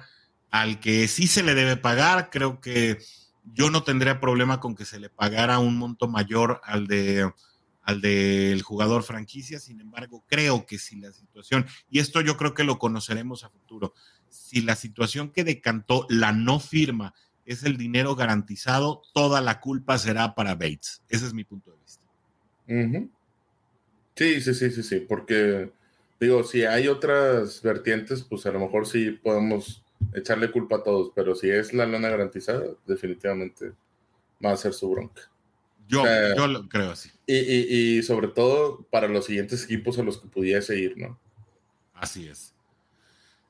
[0.52, 2.30] al que sí se le debe pagar.
[2.30, 3.00] Creo que
[3.44, 7.32] yo no tendría problema con que se le pagara un monto mayor al de
[7.84, 9.60] al del jugador franquicia.
[9.60, 13.50] Sin embargo, creo que si la situación, y esto yo creo que lo conoceremos a
[13.50, 13.93] futuro,
[14.30, 17.13] si la situación que decantó la no firma
[17.46, 21.04] es el dinero garantizado, toda la culpa será para Bates.
[21.10, 22.04] Ese es mi punto de vista.
[24.15, 25.72] Sí, sí, sí, sí, sí, porque
[26.19, 31.12] digo, si hay otras vertientes, pues a lo mejor sí podemos echarle culpa a todos,
[31.15, 33.74] pero si es la lana garantizada, definitivamente
[34.43, 35.33] va a ser su bronca.
[35.93, 37.10] Yo, yo lo creo así.
[37.25, 41.19] Y, y, y, sobre todo para los siguientes equipos a los que pudiese ir, ¿no?
[41.93, 42.53] Así es.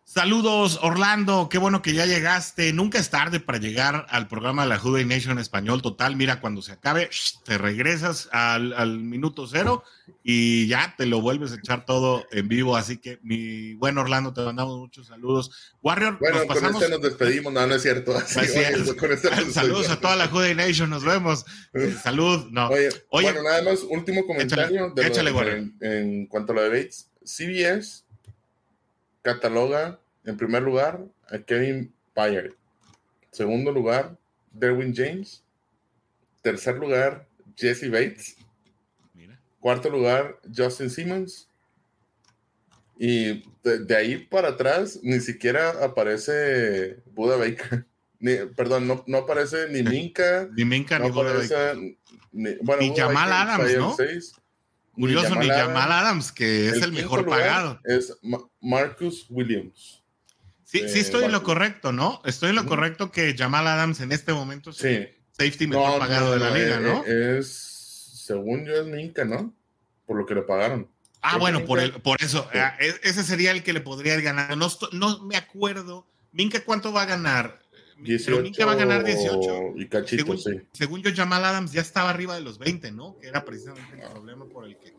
[0.06, 1.48] Saludos, Orlando.
[1.50, 2.74] Qué bueno que ya llegaste.
[2.74, 5.82] Nunca es tarde para llegar al programa de la Juday Nation español.
[5.82, 7.10] Total, mira, cuando se acabe,
[7.46, 9.84] te regresas al, minuto cero
[10.22, 12.76] y ya te lo vuelves a echar todo en vivo.
[12.76, 15.74] Así que, mi buen Orlando, te mandamos muchos saludos.
[15.82, 17.54] Warrior, bueno, con este nos despedimos.
[17.54, 18.14] No, no es cierto.
[18.28, 20.90] Este saludos a toda la Juday Nation.
[20.90, 21.46] Nos vemos.
[22.04, 22.50] Salud.
[22.52, 22.68] No.
[22.68, 24.94] Oye, bueno, nada más, último comentario.
[24.98, 27.08] Échale, en, en, cuanto a lo de Bates.
[27.26, 28.03] CBS
[29.24, 32.54] cataloga en primer lugar, a Kevin Byard.
[33.32, 34.18] Segundo lugar,
[34.52, 35.44] Derwin James.
[36.42, 38.38] Tercer lugar, Jesse Bates.
[39.60, 41.48] Cuarto lugar, Justin Simmons.
[43.00, 47.86] Y de, ahí para atrás ni siquiera aparece Buda Baker.
[48.56, 50.48] perdón, no, aparece ni Minka.
[50.56, 51.78] ni Minka ni Buda Baker.
[52.32, 53.96] Ni, bueno, Jamal Adams, ¿no?
[54.94, 57.80] Curioso, ni Jamal, Adams, que es el, mejor pagado.
[57.84, 58.16] Es
[58.62, 60.04] Marcus Williams.
[60.64, 62.22] Sí, sí estoy en lo correcto, ¿no?
[62.26, 65.08] Estoy en lo correcto que Jamal Adams en este momento es sí.
[65.32, 67.04] safety mejor pagado de la liga, ¿no?
[67.06, 69.54] Eh, es, según yo, es Minka, ¿no?
[70.06, 70.88] Por lo que le pagaron.
[71.22, 72.48] Ah, bueno, por, el, por eso.
[72.54, 74.58] Ah, e, ese sería el que le podría ganar.
[74.58, 76.06] No, no me acuerdo.
[76.32, 77.63] Minka, ¿cuánto va a ganar?
[78.04, 79.74] 18 Pero Minka va a ganar 18.
[79.78, 80.52] Y cachito, según, sí.
[80.74, 83.18] Según yo, Jamal Adams ya estaba arriba de los 20, ¿no?
[83.18, 84.94] Que era precisamente el problema por el que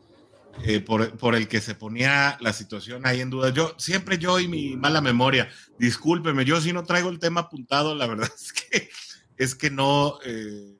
[0.62, 3.50] eh, por, el que se ponía la situación ahí en duda.
[3.50, 7.94] Yo, siempre yo y mi mala memoria, discúlpeme, yo si no traigo el tema apuntado,
[7.94, 8.88] la verdad es que,
[9.36, 10.76] es que no, eh,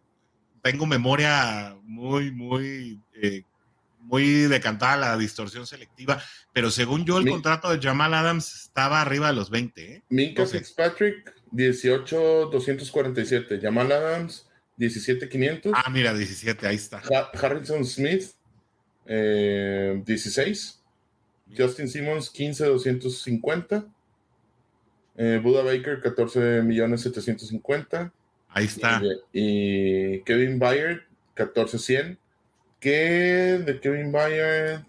[0.62, 3.42] tengo memoria muy, muy, eh,
[3.98, 9.26] muy decantada la distorsión selectiva, pero según yo el contrato de Jamal Adams estaba arriba
[9.26, 9.92] de los 20.
[9.92, 10.02] ¿eh?
[10.08, 13.60] Minka Fitzpatrick, 18,247.
[13.60, 15.72] Jamal Adams, 17,500.
[15.74, 17.00] Ah, mira, 17, ahí está.
[17.32, 18.32] Harrison Smith,
[19.06, 20.82] 16.
[21.46, 23.86] Eh, Justin Simmons, 15, 250.
[25.16, 28.12] Eh, Buda Baker, 14 millones 750.
[28.48, 29.00] Ahí está.
[29.32, 31.02] Y, Kevin Byard,
[31.34, 32.18] 14 100.
[32.80, 34.84] Que de Kevin Byard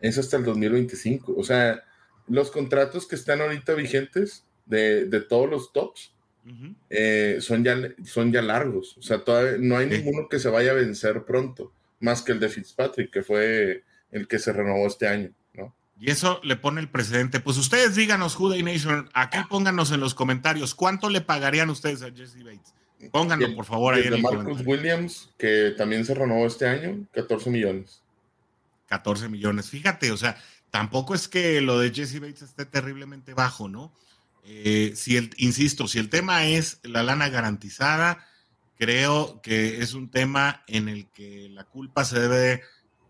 [0.00, 1.34] es hasta el 2025.
[1.36, 1.84] O sea,
[2.26, 6.12] los contratos que están ahorita vigentes de, todos los tops
[6.88, 8.96] eh, son, ya, son ya largos.
[8.96, 12.40] O sea, todavía no hay ninguno que se vaya a vencer pronto más que el
[12.40, 15.74] de Fitzpatrick, que fue el que se renovó este año, ¿no?
[15.98, 17.40] Y eso le pone el precedente.
[17.40, 22.10] Pues ustedes díganos, Juday Nation, aquí pónganos en los comentarios, ¿cuánto le pagarían ustedes a
[22.10, 22.74] Jesse Bates?
[23.12, 27.50] Pónganlo, por favor, ahí en el Marcus Williams, que también se renovó este año, 14
[27.50, 28.02] millones.
[28.88, 29.70] 14 millones.
[29.70, 30.36] Fíjate, o sea,
[30.70, 33.92] tampoco es que lo de Jesse Bates esté terriblemente bajo, ¿no?
[34.44, 38.26] Eh, si el, insisto, si el tema es la lana garantizada,
[38.76, 42.62] creo que es un tema en el que la culpa se debe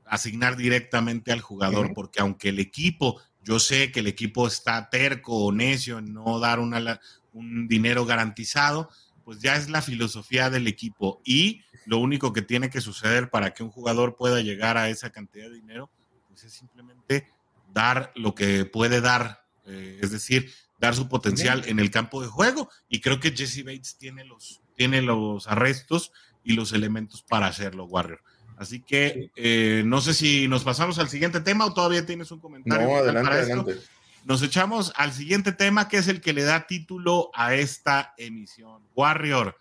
[0.04, 5.44] asignar directamente al jugador, porque aunque el equipo, yo sé que el equipo está terco
[5.44, 7.00] o necio en no dar una,
[7.32, 8.90] un dinero garantizado,
[9.24, 13.54] pues ya es la filosofía del equipo y lo único que tiene que suceder para
[13.54, 15.88] que un jugador pueda llegar a esa cantidad de dinero,
[16.28, 17.28] pues es simplemente
[17.72, 22.28] dar lo que puede dar, eh, es decir, dar su potencial en el campo de
[22.28, 22.68] juego.
[22.88, 26.12] Y creo que Jesse Bates tiene los, tiene los arrestos
[26.42, 28.22] y los elementos para hacerlo, Warrior.
[28.56, 32.40] Así que eh, no sé si nos pasamos al siguiente tema o todavía tienes un
[32.40, 32.88] comentario.
[32.88, 33.78] No, adelante, adelante.
[34.24, 38.82] Nos echamos al siguiente tema que es el que le da título a esta emisión.
[38.94, 39.56] Warrior,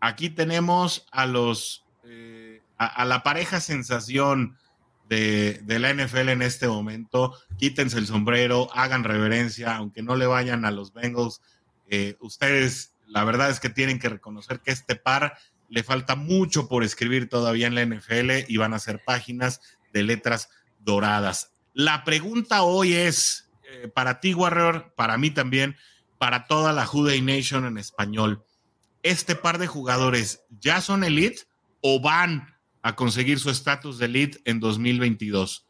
[0.00, 4.56] aquí tenemos a los eh, a, la pareja sensación
[5.10, 7.36] de, la NFL en este momento.
[7.58, 11.42] Quítense el sombrero, hagan reverencia, aunque no le vayan a los Bengals.
[11.88, 15.36] Eh, ustedes, la verdad es que tienen que reconocer que este par
[15.68, 19.60] le falta mucho por escribir todavía en la NFL y van a ser páginas
[19.92, 20.48] de letras
[20.78, 21.52] doradas.
[21.74, 25.76] La pregunta hoy es, eh, para ti, Warrior, para mí también,
[26.18, 28.44] para toda la Juday Nation en español,
[29.02, 31.42] ¿este par de jugadores ya son elite
[31.80, 32.49] o van
[32.82, 35.66] a conseguir su estatus de elite en 2022.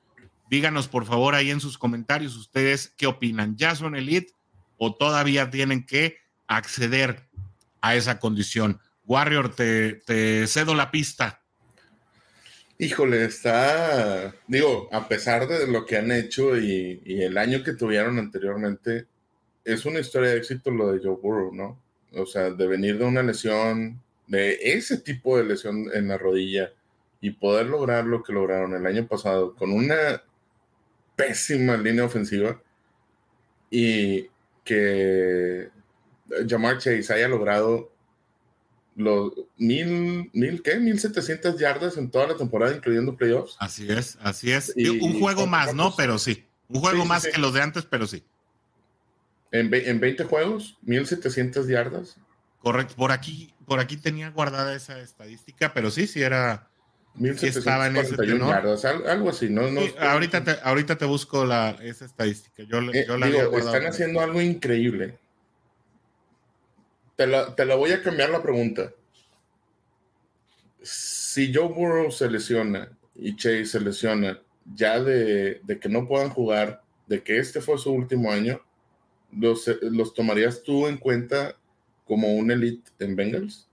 [0.51, 3.57] Díganos por favor ahí en sus comentarios ustedes qué opinan.
[3.57, 4.33] ¿Ya son elite
[4.79, 7.29] o todavía tienen que acceder
[7.81, 8.81] a esa condición?
[9.05, 11.41] Warrior, te, cedo la pista.
[12.79, 17.75] Híjole, está, digo, a pesar de lo que han hecho y, y, el año que
[17.75, 19.07] tuvieron anteriormente,
[19.65, 21.79] es una historia de éxito lo de Joe Burrow, ¿no?
[22.15, 26.73] O sea, de venir de una lesión, de ese tipo de lesión en la rodilla,
[27.21, 30.23] y poder lograr lo que lograron el año pasado con una
[31.17, 32.61] pésima línea ofensiva
[33.71, 34.29] y
[34.65, 35.69] que
[36.49, 37.93] Jamar Chase haya logrado
[38.97, 40.79] los mil, mil, ¿qué?
[40.79, 43.57] Mil setecientas yardas en toda la temporada, incluyendo playoffs.
[43.59, 44.75] Así es, así es.
[44.77, 45.95] un juego más, ¿no?
[45.97, 46.47] Pero sí.
[46.69, 48.25] Un juego más que los de antes, pero sí.
[49.53, 52.17] En, en 20 juegos, 1700 yardas.
[52.61, 52.95] Correcto.
[52.95, 56.70] Por aquí, por aquí tenía guardada esa estadística, pero sí, sí era,
[57.19, 59.63] estaba en ese yardas, algo así, ¿no?
[59.99, 62.63] ahorita, te, ahorita te busco la, esa estadística.
[62.63, 65.19] Yo, eh, yo la digo, están haciendo algo increíble.
[67.17, 68.93] Te la, te la voy a cambiar la pregunta.
[70.83, 74.41] Si Joe Burrow se lesiona y Chase se lesiona,
[74.75, 78.63] ya de, de, que no puedan jugar, de que este fue su último año,
[79.33, 81.57] ¿los, los tomarías tú en cuenta
[82.07, 83.69] como un elite en Bengals?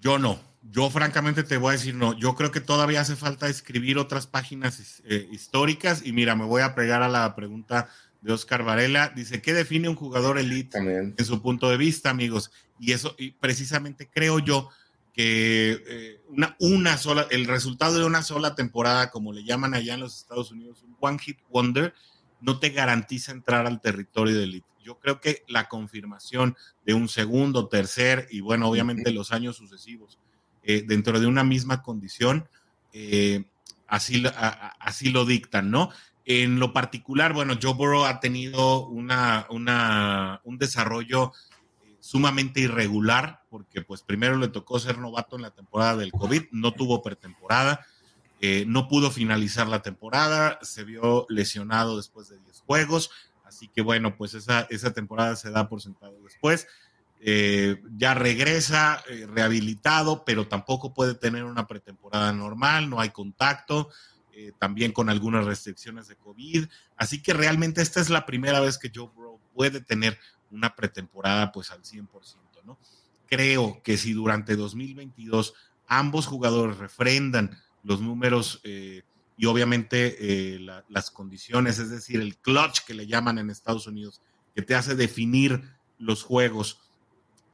[0.00, 0.38] Yo no.
[0.70, 4.26] Yo francamente te voy a decir, no, yo creo que todavía hace falta escribir otras
[4.26, 7.88] páginas eh, históricas y mira, me voy a pegar a la pregunta
[8.22, 9.12] de Oscar Varela.
[9.14, 12.50] Dice, ¿qué define un jugador elite en su punto de vista, amigos?
[12.80, 14.70] Y eso, y precisamente creo yo
[15.12, 19.94] que eh, una, una sola, el resultado de una sola temporada, como le llaman allá
[19.94, 21.94] en los Estados Unidos, un one hit wonder,
[22.40, 24.66] no te garantiza entrar al territorio de elite.
[24.82, 30.18] Yo creo que la confirmación de un segundo, tercer y bueno, obviamente los años sucesivos
[30.66, 32.48] eh, dentro de una misma condición,
[32.92, 33.44] eh,
[33.86, 34.24] así,
[34.78, 35.90] así lo dictan, ¿no?
[36.24, 41.32] En lo particular, bueno, Joe Burrow ha tenido una, una, un desarrollo
[41.84, 46.44] eh, sumamente irregular, porque pues primero le tocó ser novato en la temporada del COVID,
[46.52, 47.86] no tuvo pretemporada,
[48.66, 53.10] no pudo finalizar la temporada, se vio lesionado después de 10 juegos,
[53.42, 56.66] así que bueno, pues esa, esa temporada se da por sentado después.
[57.26, 63.88] Eh, ya regresa eh, rehabilitado, pero tampoco puede tener una pretemporada normal, no hay contacto,
[64.34, 66.66] eh, también con algunas restricciones de COVID.
[66.98, 70.18] Así que realmente esta es la primera vez que Joe Burrow puede tener
[70.50, 72.78] una pretemporada pues al 100%, ¿no?
[73.26, 75.54] Creo que si durante 2022
[75.86, 80.58] ambos jugadores refrendan los números y obviamente
[80.88, 84.20] las condiciones, es decir, el clutch que le llaman en Estados Unidos,
[84.54, 85.62] que te hace definir
[85.98, 86.84] los juegos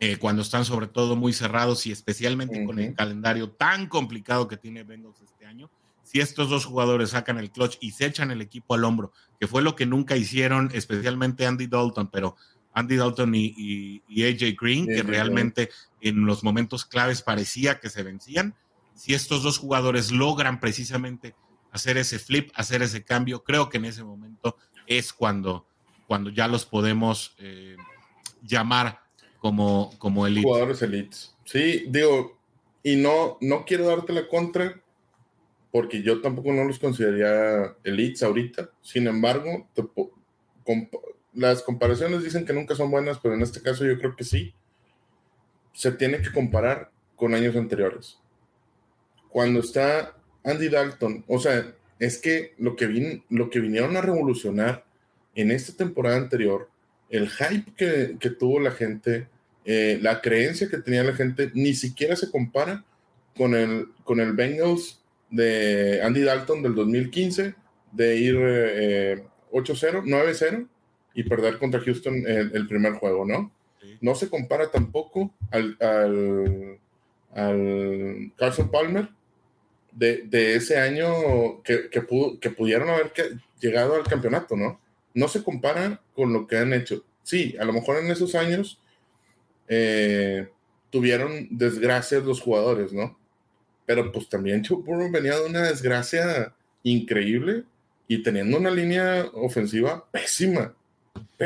[0.03, 4.57] eh, cuando están sobre todo muy cerrados y especialmente con el calendario tan complicado que
[4.57, 5.70] tiene Bengals este año.
[6.03, 9.46] Si estos dos jugadores sacan el clutch y se echan el equipo al hombro, que
[9.46, 12.34] fue lo que nunca hicieron, especialmente Andy Dalton, pero
[12.72, 15.68] Andy Dalton y, AJ Green, que realmente
[16.01, 18.55] en los momentos claves parecía que se vencían.
[18.94, 21.34] Si estos dos jugadores logran precisamente
[21.72, 23.44] hacer ese flip, hacer ese cambio.
[23.44, 25.66] Creo que en ese momento es cuando,
[26.07, 27.76] cuando ya los podemos eh,
[28.42, 29.03] llamar
[29.41, 30.45] como, como elites.
[30.45, 31.34] Jugadores elites.
[31.45, 32.38] Sí, digo,
[32.82, 34.80] y no, no quiero darte la contra,
[35.72, 38.70] porque yo tampoco no los consideraría elites ahorita.
[38.82, 39.68] Sin embargo,
[41.32, 44.55] las comparaciones dicen que nunca son buenas, pero en este caso yo creo que sí.
[45.72, 48.18] Se tiene que comparar con años anteriores.
[49.28, 54.84] Cuando está Andy Dalton, o sea, es que lo que, lo que vinieron a revolucionar
[55.34, 56.68] en esta temporada anterior,
[57.11, 59.28] el hype que, tuvo la gente,
[59.64, 62.84] eh, la creencia que tenía la gente, ni siquiera se compara
[63.36, 67.54] con el, con el Bengals de Andy Dalton del 2015,
[67.92, 69.54] de ir 8-0, eh,
[70.04, 70.66] 9-0
[71.14, 73.52] y perder contra Houston el, primer juego, ¿no?
[74.00, 76.78] No se compara tampoco al, al,
[78.36, 79.08] Carson Palmer
[79.92, 83.12] de, ese año que, que, pudieron haber
[83.61, 84.80] llegado al campeonato, ¿no?
[85.14, 87.04] No se compara con lo que han hecho.
[87.22, 88.80] Sí, a lo mejor en esos años
[89.68, 90.48] eh,
[90.90, 93.18] tuvieron desgracias los jugadores, ¿no?
[93.86, 97.64] Pero pues también Joe venía de una desgracia increíble
[98.08, 100.74] y teniendo una línea ofensiva pésima.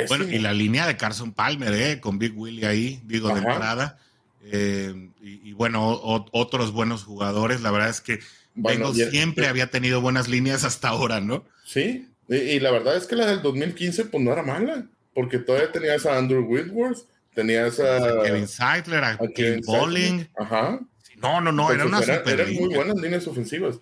[0.09, 2.01] Bueno, y la línea de Carson Palmer, ¿eh?
[2.01, 3.99] con Big Willie ahí, digo, de entrada.
[4.43, 6.01] Eh, y, bueno,
[6.33, 7.61] otros buenos jugadores.
[7.63, 8.21] La verdad es que
[8.55, 11.45] bueno, siempre había tenido buenas líneas hasta ahora, ¿no?
[11.65, 15.71] Sí, y, la verdad es que la del 2015, pues no era mala, porque todavía
[15.71, 20.25] tenías a Andrew Whitworth, tenías a, Kevin Seidler, a, Kevin Bowling.
[20.39, 20.81] Ajá.
[21.21, 23.79] No, no, no, era una eran muy buenas líneas ofensivas.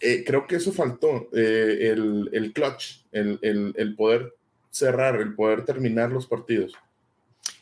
[0.00, 4.34] Eh, creo que eso faltó, eh, el, el, clutch, el, el, el, poder
[4.70, 6.74] cerrar, el poder terminar los partidos.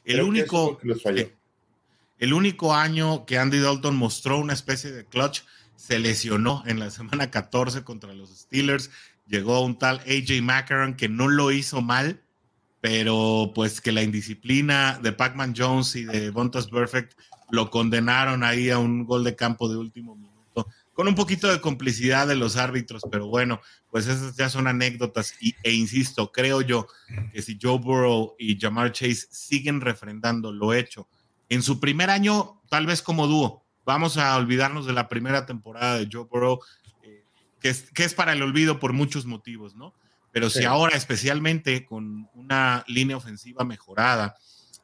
[0.04, 0.78] El único,
[2.18, 5.42] el único año que Andy Dalton mostró una especie de clutch
[5.76, 8.90] se lesionó en la semana 14 contra los Steelers.
[9.26, 12.22] Llegó un tal AJ McCarron que no lo hizo mal,
[12.80, 17.18] pero pues que la indisciplina de Pac-Man Jones y de Bontas Perfect
[17.50, 20.34] lo condenaron ahí a un gol de campo de último minuto
[20.94, 23.60] con un poquito de complicidad de los árbitros, pero bueno,
[23.90, 26.86] pues esas ya son anécdotas y, e insisto, creo yo
[27.32, 31.08] que si Joe Burrow y Jamar Chase siguen refrendando lo hecho
[31.48, 35.98] en su primer año, tal vez como dúo, vamos a olvidarnos de la primera temporada
[35.98, 36.60] de Joe Burrow,
[37.64, 39.94] que, es, que es para el olvido por muchos motivos, ¿no?
[40.32, 44.36] Pero si ahora, especialmente con una línea ofensiva mejorada,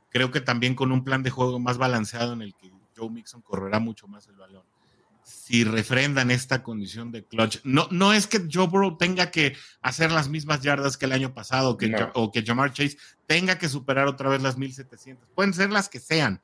[0.09, 3.43] creo que también con un plan de juego más balanceado en el que Joe Mixon
[3.43, 4.63] correrá mucho más el balón
[5.23, 7.59] si refrendan esta condición de clutch.
[7.65, 11.35] No, no es que Joe Burrow tenga que hacer las mismas yardas que el año
[11.35, 15.29] pasado que, o que Jamar Chase tenga que superar otra vez las 1700.
[15.35, 16.41] Pueden ser las que sean,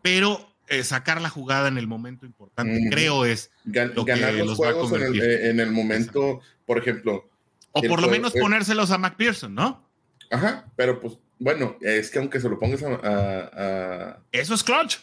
[0.00, 4.56] pero eh, sacar la jugada en el momento importante, creo es lo ganar que los,
[4.56, 7.28] juegos va a en, el, eh, en el momento, por ejemplo.
[7.72, 9.88] O por lo menos ponérselos a McPherson, ¿no?
[10.30, 14.98] Ajá, pero pues bueno, es que aunque se lo pongas a, Eso es clutch.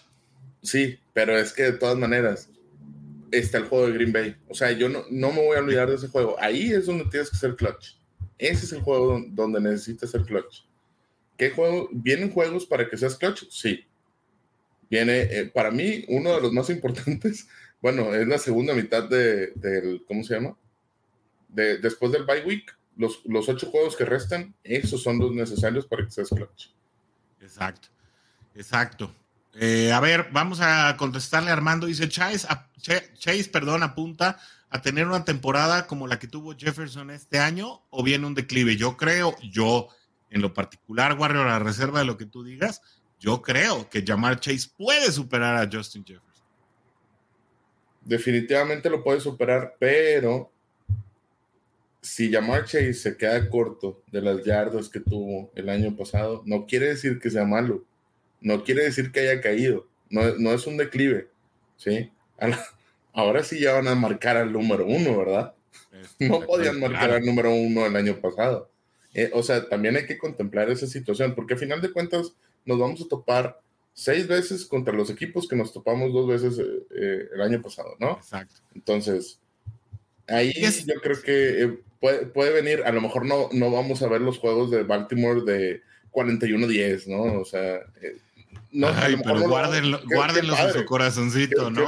[0.64, 2.50] Sí, pero es que de todas maneras,
[3.32, 4.36] está el juego de Green Bay.
[4.48, 6.36] O sea, yo no, no me voy a olvidar de ese juego.
[6.40, 7.96] Ahí es donde tienes que ser clutch.
[8.38, 10.64] Ese es el juego donde necesitas ser clutch.
[11.38, 11.90] ¿Qué juego?
[11.92, 13.44] ¿Vienen juegos para que seas clutch?
[13.50, 13.86] Sí.
[14.92, 17.48] Viene, eh, para mí, uno de los más importantes,
[17.82, 20.58] bueno, es la segunda mitad de, del, ¿cómo se llama?
[21.48, 25.88] De, después del bye week, los, los ocho juegos que restan, esos son los necesarios
[25.88, 26.72] para que seas clutch.
[27.40, 27.88] Exacto,
[28.54, 29.16] exacto.
[29.54, 31.88] Eh, a ver, vamos a contestarle a Armando.
[31.88, 32.46] Dice Chase,
[33.18, 34.40] Chase, perdón, apunta
[34.70, 38.76] a tener una temporada como la que tuvo Jefferson este año o viene un declive.
[38.76, 39.88] Yo creo, yo
[40.30, 42.82] en lo particular, Warrior, a reserva de lo que tú digas,
[43.22, 46.46] yo creo que Jamar Chase puede superar a Justin Jefferson.
[48.04, 50.52] Definitivamente lo puede superar, pero
[52.02, 56.66] si Jamar Chase se queda corto de las yardas que tuvo el año pasado, no
[56.66, 57.86] quiere decir que sea malo
[58.42, 61.30] no quiere decir que haya caído, no, es un declive,
[61.78, 62.12] ¿sí?
[63.14, 65.54] Ahora sí ya van a marcar al número uno, ¿verdad?
[66.20, 68.70] No podían marcar al número uno el año pasado.
[69.14, 72.34] Eh, o sea, también hay que contemplar esa situación, porque a final de cuentas
[72.66, 73.60] nos vamos a topar
[73.94, 77.96] seis veces contra los equipos que nos topamos dos veces eh, eh, el año pasado,
[78.00, 78.12] ¿no?
[78.14, 78.56] Exacto.
[78.74, 79.40] Entonces,
[80.28, 84.22] ahí yo creo que puede, puede, venir, a lo mejor no, no vamos a ver
[84.22, 85.82] los juegos de Baltimore de
[86.12, 87.42] 41-10, ¿no?
[87.42, 87.82] O sea,
[88.72, 88.88] no,
[89.24, 91.86] pero guárdenlo, guárdenlos en su corazoncito, ¿no?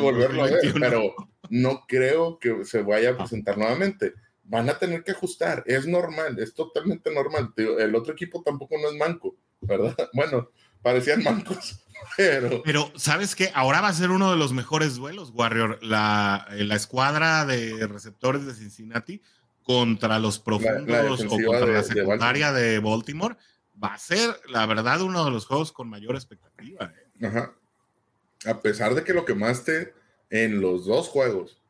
[0.00, 1.14] volverlo a ver, pero
[1.48, 4.14] no creo que se vaya a presentar nuevamente.
[4.44, 7.52] Van a tener que ajustar, es normal, es totalmente normal.
[7.56, 9.96] El otro equipo tampoco no es manco, ¿verdad?
[10.12, 10.50] Bueno,
[10.82, 11.84] parecían mancos.
[12.16, 13.50] Pero, pero ¿sabes qué?
[13.54, 15.78] Ahora va a ser uno de los mejores duelos, Warrior.
[15.82, 19.20] La, la escuadra de receptores de Cincinnati
[19.62, 23.36] contra los profundos o contra la secundaria de Baltimore.
[23.82, 26.92] va a ser, la verdad, uno de los juegos con mayor expectativa.
[27.20, 27.26] ¿eh?
[27.26, 27.54] Ajá.
[28.46, 29.94] A pesar de que lo quemaste
[30.30, 31.60] en los dos juegos.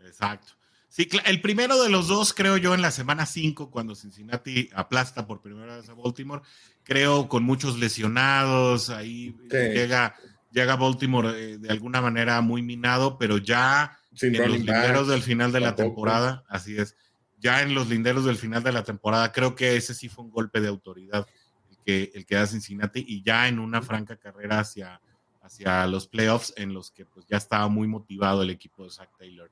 [0.00, 0.52] Exacto.
[0.88, 5.24] Sí, el primero de los dos, creo yo, en la semana 5, cuando Cincinnati aplasta
[5.24, 6.42] por primera vez a Baltimore,
[6.90, 10.16] creo con muchos lesionados, ahí llega,
[10.50, 15.52] llega Baltimore eh, de alguna manera muy minado, pero ya en los linderos del final
[15.52, 16.96] de la temporada, así es,
[17.38, 20.32] ya en los linderos del final de la temporada, creo que ese sí fue un
[20.32, 21.28] golpe de autoridad
[21.70, 25.00] el que, el que da Cincinnati y ya en una franca carrera hacia,
[25.42, 29.10] hacia los playoffs en los que pues ya estaba muy motivado el equipo de Zach
[29.16, 29.48] Taylor.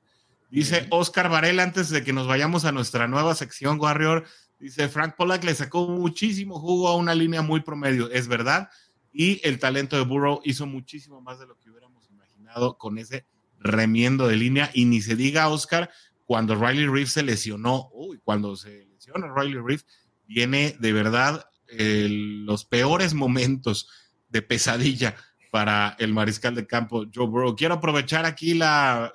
[0.49, 4.25] Dice Oscar Varela, antes de que nos vayamos a nuestra nueva sección, Warrior,
[4.59, 8.69] dice Frank Pollack le sacó muchísimo jugo a una línea muy promedio, es verdad,
[9.11, 13.25] y el talento de Burrow hizo muchísimo más de lo que hubiéramos imaginado con ese
[13.59, 15.89] remiendo de línea, y ni se diga, Oscar,
[16.25, 19.83] cuando Riley Reef se lesionó, uy, cuando se lesiona Riley Reef,
[20.27, 23.89] viene de verdad los peores momentos
[24.29, 25.15] de pesadilla
[25.51, 27.55] para el mariscal de campo Joe Burrow.
[27.55, 29.11] Quiero aprovechar aquí la,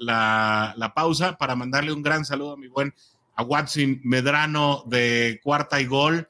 [0.94, 2.92] pausa para mandarle un gran saludo a mi buen
[3.34, 6.28] a Watson Medrano de cuarta y gol.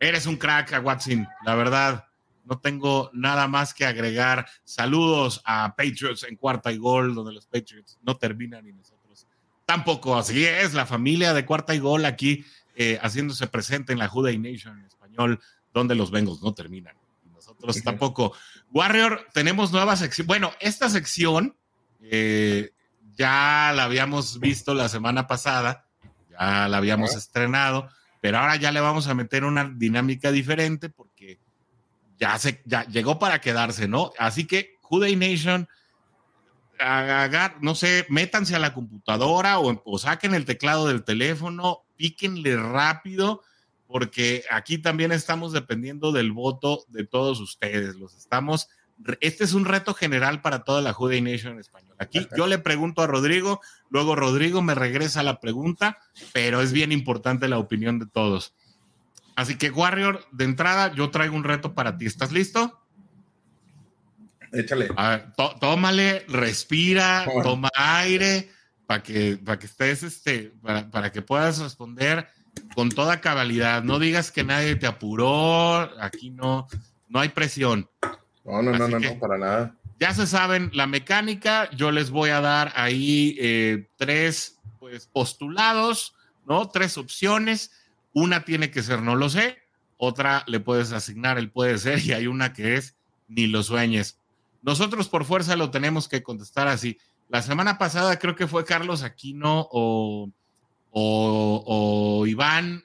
[0.00, 2.06] Eres un crack, a Watson, la verdad.
[2.44, 4.46] No tengo nada más que agregar.
[4.64, 9.26] Saludos a Patriots en cuarta y gol, donde los Patriots no terminan y nosotros
[9.66, 10.16] tampoco.
[10.16, 12.44] Así es, la familia de cuarta y gol aquí
[12.74, 15.40] eh, haciéndose presente en la Juday Nation en español,
[15.74, 16.94] donde los Bengals no terminan
[17.48, 18.32] nosotros tampoco.
[18.72, 20.26] Warrior, tenemos nueva sección.
[20.26, 21.56] Bueno, esta sección
[22.00, 22.70] eh,
[23.14, 25.87] ya la habíamos visto la semana pasada,
[26.38, 27.88] ya la habíamos estrenado,
[28.20, 31.38] pero ahora ya le vamos a meter una dinámica diferente porque
[32.18, 34.12] ya, se, ya llegó para quedarse, ¿no?
[34.18, 35.68] Así que Juday Nation,
[37.60, 43.42] no sé, métanse a la computadora o, o saquen el teclado del teléfono, píquenle rápido
[43.88, 47.96] porque aquí también estamos dependiendo del voto de todos ustedes.
[47.96, 48.68] Los estamos.
[49.20, 51.94] Este es un reto general para toda la Juday Nation en español.
[51.98, 55.98] Aquí yo le pregunto a Rodrigo, luego Rodrigo me regresa la pregunta,
[56.32, 58.54] pero es bien importante la opinión de todos.
[59.36, 62.06] Así que, Warrior, de entrada, yo traigo un reto para ti.
[62.06, 62.80] ¿Estás listo?
[64.52, 64.88] Échale.
[65.60, 68.50] tómale, respira, toma aire
[68.86, 72.26] para que, para que estés, este, para, para que puedas responder
[72.74, 73.82] con toda cabalidad.
[73.82, 75.88] No digas que nadie te apuró.
[76.00, 76.66] Aquí no,
[77.08, 77.88] no hay presión.
[78.48, 79.74] No, no, no, no, no, para nada.
[80.00, 81.70] Ya se saben la mecánica.
[81.72, 86.14] Yo les voy a dar ahí eh, tres pues, postulados,
[86.46, 86.68] ¿no?
[86.68, 87.72] Tres opciones.
[88.12, 89.58] Una tiene que ser no lo sé.
[89.96, 92.96] Otra le puedes asignar el puede ser y hay una que es
[93.26, 94.18] ni lo sueñes.
[94.62, 96.98] Nosotros por fuerza lo tenemos que contestar así.
[97.28, 100.30] La semana pasada creo que fue Carlos Aquino o
[100.90, 102.84] o, Iván,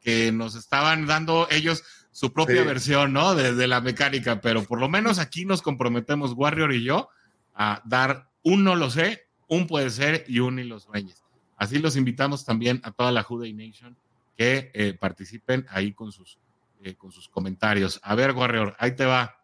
[0.00, 1.82] que nos estaban dando ellos
[2.14, 3.34] su propia versión, ¿no?
[3.34, 7.08] De, la mecánica, pero por lo menos aquí nos comprometemos, Warrior y yo,
[7.56, 11.24] a dar un no lo sé, un puede ser y un y los sueñes.
[11.56, 13.96] Así los invitamos también a toda la Juday Nation
[14.38, 16.38] que eh, participen ahí con sus,
[16.84, 17.98] eh, con sus comentarios.
[18.04, 19.40] A ver, Warrior, ahí te va.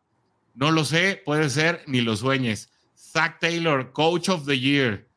[0.54, 2.70] No lo sé, puede ser, ni lo sueñes.
[2.96, 5.10] Zach Taylor, Coach of the Year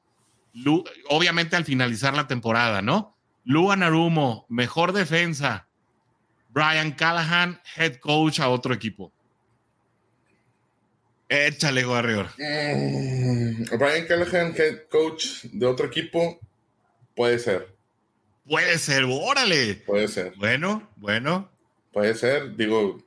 [1.10, 3.16] obviamente al finalizar la temporada, ¿no?
[3.44, 5.68] Luan Narumo, mejor defensa.
[6.54, 9.12] Brian Callahan, head coach a otro equipo.
[11.28, 12.28] Échale, Warrior.
[12.38, 16.40] Mm, Brian Callahan, head coach de otro equipo,
[17.16, 17.74] puede ser.
[18.48, 19.76] Puede ser, órale.
[19.86, 20.34] Puede ser.
[20.38, 21.50] Bueno, bueno.
[21.92, 23.04] Puede ser, digo,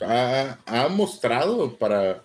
[0.00, 2.24] ha, ha mostrado para,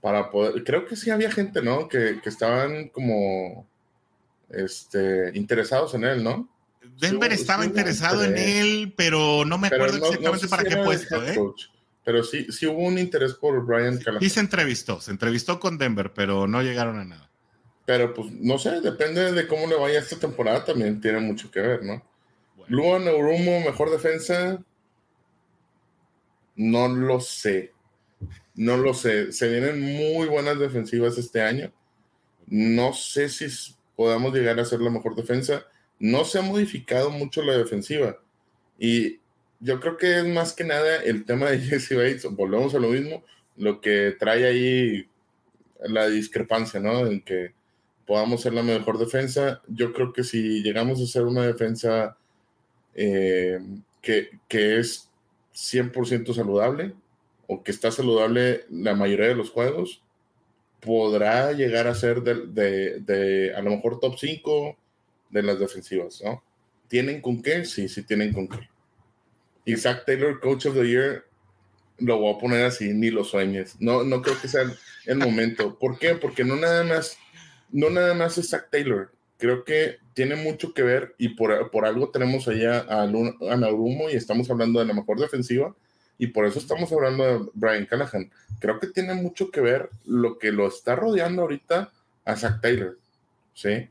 [0.00, 1.86] para poder, creo que sí había gente, ¿no?
[1.88, 3.66] Que, que estaban como
[4.48, 6.48] este, interesados en él, ¿no?
[6.98, 11.38] Denver estaba interesado en él, pero no me acuerdo exactamente para qué puesto, ¿eh?
[12.04, 14.20] Pero sí, sí hubo un interés por Brian Callahan.
[14.20, 17.30] Sí se entrevistó, se entrevistó con Denver, pero no llegaron a nada.
[17.84, 21.60] Pero pues no sé, depende de cómo le vaya esta temporada, también tiene mucho que
[21.60, 22.02] ver, ¿no?
[22.68, 24.62] Luan Neurumo, mejor defensa.
[26.56, 27.72] No lo sé.
[28.54, 29.32] No lo sé.
[29.32, 31.72] Se vienen muy buenas defensivas este año.
[32.46, 33.46] No sé si
[33.96, 35.66] podamos llegar a ser la mejor defensa.
[36.02, 38.18] No se ha modificado mucho la defensiva.
[38.76, 39.20] Y
[39.60, 42.88] yo creo que es más que nada el tema de Jesse Bates, volvemos a lo
[42.88, 43.22] mismo,
[43.56, 45.08] lo que trae ahí
[45.78, 47.06] la discrepancia, ¿no?
[47.06, 47.54] En que
[48.04, 49.62] podamos ser la mejor defensa.
[49.68, 52.16] Yo creo que si llegamos a ser una defensa
[52.96, 53.60] eh,
[54.00, 55.08] que, que, es
[55.54, 56.94] 100% saludable
[57.46, 60.02] o que está saludable la mayoría de los juegos,
[60.80, 64.76] podrá llegar a ser de, de, a lo mejor top 5
[65.32, 66.42] de las defensivas, ¿no?
[66.88, 67.64] ¿Tienen con qué?
[67.64, 68.68] Sí, sí tienen con qué.
[69.64, 71.24] Isaac Taylor, Coach of the Year,
[71.98, 73.76] lo voy a poner así, ni lo sueñes.
[73.80, 74.62] No, no creo que sea
[75.06, 75.78] el momento.
[75.78, 76.14] ¿Por qué?
[76.14, 77.16] Porque no nada más,
[77.70, 79.10] no nada más es Zach Taylor.
[79.38, 84.10] Creo que tiene mucho que ver y por, por algo tenemos allá a, a Naurumo
[84.10, 85.74] y estamos hablando de la mejor defensiva
[86.18, 88.30] y por eso estamos hablando de Brian Callahan.
[88.60, 91.90] Creo que tiene mucho que ver lo que lo está rodeando ahorita
[92.24, 92.98] a Zach Taylor.
[93.54, 93.88] ¿Sí?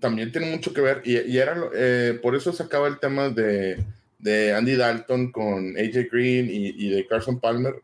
[0.00, 3.82] También tiene mucho que ver y, era eh, por eso sacaba el tema de,
[4.18, 7.82] de, Andy Dalton con AJ Green y, de Carson Palmer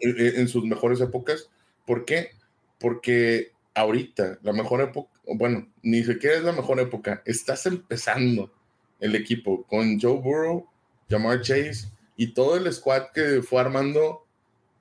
[0.00, 1.48] En, sus mejores épocas.
[1.86, 2.30] ¿Por qué?
[2.78, 8.52] Porque ahorita la mejor época, bueno, ni siquiera es la mejor época, estás empezando
[9.00, 10.68] el equipo con Joe Burrow
[11.08, 14.26] Jamar Chase y todo el squad que fue armando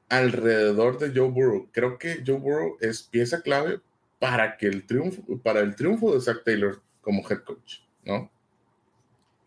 [0.09, 1.69] alrededor de Joe Burrow.
[1.71, 3.79] Creo que Joe Burrow es pieza clave
[4.23, 8.31] para que el triunfo, para el triunfo de Zach Taylor como head coach, ¿no?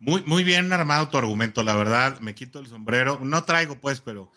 [0.00, 2.20] Muy, muy bien armado tu argumento, la verdad.
[2.20, 3.18] Me quito el sombrero.
[3.22, 4.30] No traigo, pues, pero.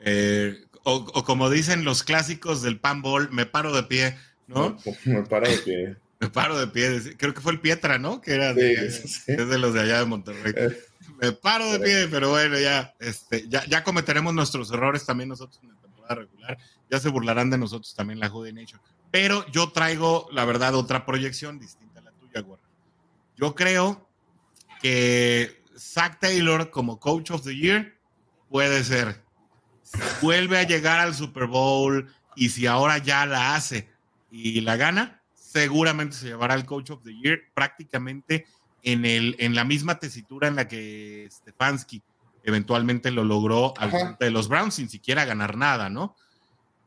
[0.00, 4.76] Eh, o, como dicen los clásicos del panball, me paro de pie, ¿no?
[5.06, 5.96] Me paro de pie.
[6.20, 7.00] me paro de pie.
[7.16, 8.20] Creo que fue el Pietra, ¿no?
[8.20, 8.92] Que era de,
[9.26, 10.52] de los de allá de Monterrey.
[10.54, 10.76] Eh,
[11.22, 15.58] me paro de pie, pero bueno, ya, este, ya, ya cometeremos nuestros errores también nosotros
[15.62, 16.58] en la temporada regular.
[16.90, 18.78] Ya se burlarán de nosotros también la Jude Nation.
[19.10, 22.62] Pero yo traigo, la verdad, otra proyección distinta a la tuya, Gorra.
[23.36, 24.08] Yo creo
[24.80, 27.98] que Zach Taylor como Coach of the Year
[28.48, 29.24] puede ser.
[30.20, 33.88] vuelve a llegar al Super Bowl y si ahora ya la hace
[34.30, 38.46] y la gana, seguramente se llevará el Coach of the Year prácticamente
[38.82, 42.02] en, el, en la misma tesitura en la que Stefanski
[42.42, 46.14] eventualmente lo logró al frente de los Browns sin siquiera ganar nada, ¿no?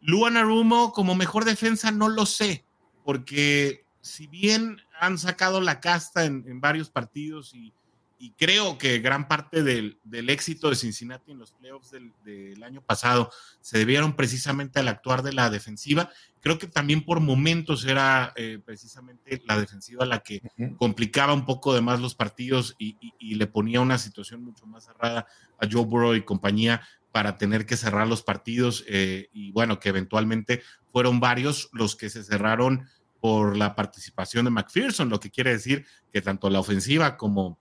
[0.01, 2.65] Luan Arumo como mejor defensa no lo sé,
[3.03, 7.73] porque si bien han sacado la casta en varios partidos y
[8.21, 13.31] y creo que gran parte del, éxito de Cincinnati en los playoffs del, año pasado
[13.61, 16.09] se debieron precisamente al actuar de la defensiva.
[16.41, 20.41] Creo que también por momentos era eh, precisamente la defensiva la que
[20.77, 25.25] complicaba un poco de más los partidos y, le ponía una situación mucho más cerrada
[25.57, 26.81] a Joe Burrow y compañía
[27.19, 32.09] para tener que cerrar los partidos eh, y bueno, que eventualmente fueron varios los que
[32.09, 32.87] se cerraron
[33.19, 37.59] por la participación de McPherson, lo que quiere decir que tanto la ofensiva como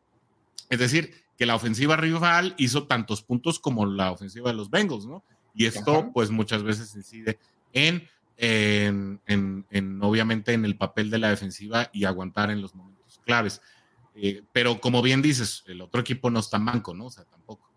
[0.71, 5.07] es decir, que la ofensiva rival hizo tantos puntos como la ofensiva de los Bengals,
[5.07, 5.25] ¿no?
[5.57, 7.41] Y esto, pues, muchas veces incide
[7.73, 13.61] en, en, obviamente, en el papel de la defensiva y aguantar en los momentos claves.
[14.15, 17.07] Eh, pero como bien dices, el otro equipo no está manco, ¿no?
[17.07, 17.68] O sea, tampoco.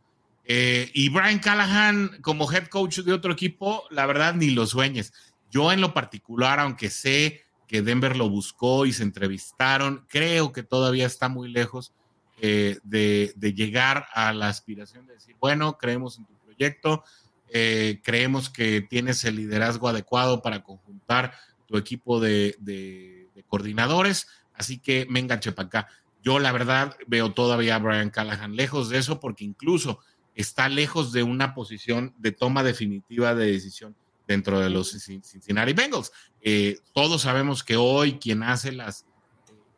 [0.53, 5.13] Eh, y Brian Callahan como head coach de otro equipo, la verdad, ni lo sueñes.
[5.49, 10.61] Yo en lo particular, aunque sé que Denver lo buscó y se entrevistaron, creo que
[10.61, 11.93] todavía está muy lejos
[12.41, 17.05] eh, de, llegar a la aspiración de decir, bueno, creemos en tu proyecto,
[17.47, 21.33] eh, creemos que tienes el liderazgo adecuado para conjuntar
[21.65, 25.87] tu equipo de, coordinadores, así que me enganché para acá.
[26.21, 30.01] Yo la verdad veo todavía a Brian Callahan lejos de eso porque incluso
[30.35, 33.95] está lejos de una posición de toma definitiva de decisión
[34.27, 36.11] dentro de los Cincinnati Bengals.
[36.41, 39.05] Eh, todos sabemos que hoy quien hace las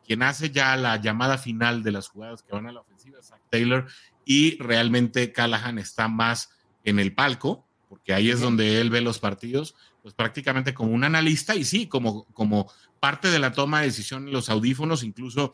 [0.06, 3.28] quien hace ya la llamada final de las jugadas que van a la ofensiva es
[3.28, 3.86] Zach Taylor
[4.24, 6.50] y realmente Callahan está más
[6.84, 11.04] en el palco, porque ahí es donde él ve los partidos, pues prácticamente como un
[11.04, 15.52] analista y sí, como, como parte de la toma de decisión en los audífonos, incluso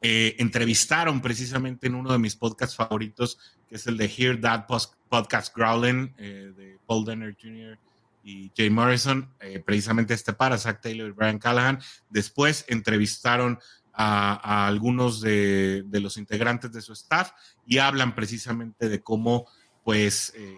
[0.00, 3.38] eh, entrevistaron precisamente en uno de mis podcasts favoritos,
[3.74, 4.66] que es el de Hear That
[5.08, 7.76] Podcast Growling, eh, de Paul Denner Jr
[8.22, 11.80] y Jay Morrison, eh, precisamente este para, Zach Taylor y Brian Callahan.
[12.08, 13.58] Después entrevistaron
[13.92, 17.32] a, algunos de, los integrantes de su staff
[17.66, 19.48] y hablan precisamente de cómo,
[19.82, 20.56] pues, eh,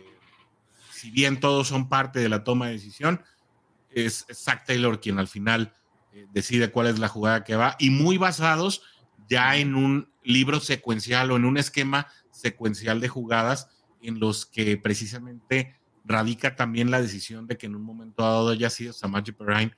[0.92, 3.22] si bien todos son parte de la toma de decisión,
[3.88, 5.72] es Zach Taylor quien al final
[6.34, 8.82] decide cuál es la jugada que va y muy basados
[9.26, 13.68] ya en un libro secuencial o en un esquema secuencial de jugadas
[14.02, 15.74] en los que precisamente
[16.04, 19.74] radica también la decisión de que en un momento dado haya sido Samaji Perrine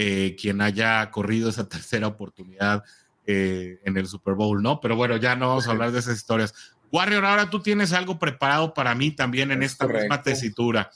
[0.00, 2.84] eh, quien haya corrido esa tercera oportunidad
[3.26, 4.80] eh, en el Super Bowl, ¿no?
[4.80, 6.54] Pero bueno, ya no vamos a hablar de esas historias.
[6.92, 10.90] Warrior, ahora tú tienes algo preparado para mí también en esta misma tesitura,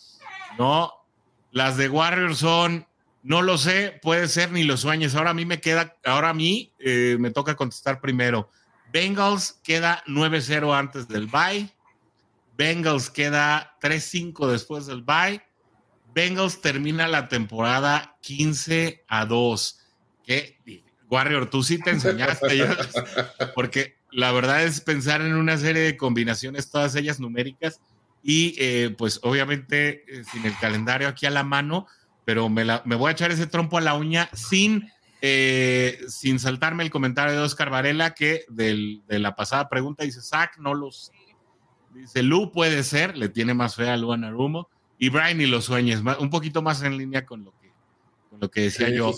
[0.57, 0.93] ¿no?
[1.51, 2.87] Las de Warrior son,
[3.23, 5.15] no lo sé, puede ser ni los sueños.
[5.17, 8.49] Ahora a mí me queda, ahora a mí eh, me toca contestar primero.
[8.93, 11.69] Bengals queda 9-0 antes del bye.
[12.57, 15.43] Bengals queda 3-5 después del bye.
[16.15, 19.81] Bengals termina la temporada 15 a 2.
[20.25, 20.59] ¿Qué?
[21.09, 22.67] Warrior, tú sí te enseñaste,
[23.55, 27.81] porque la verdad es pensar en una serie de combinaciones, todas ellas numéricas,
[28.23, 31.87] y eh, pues obviamente eh, sin el calendario aquí a la mano,
[32.25, 34.91] pero me, voy a echar ese trompo a la uña sin,
[35.25, 40.21] eh, sin saltarme el comentario de Oscar Varela, que del, de la pasada pregunta dice,
[40.21, 41.13] Zach, no lo sé.
[41.95, 44.69] Dice, Lu puede ser, le tiene más fe a Lu Anarumo,
[44.99, 47.73] y Brian y los sueños, un poquito más en línea con lo que,
[48.29, 49.15] con lo que decía yo.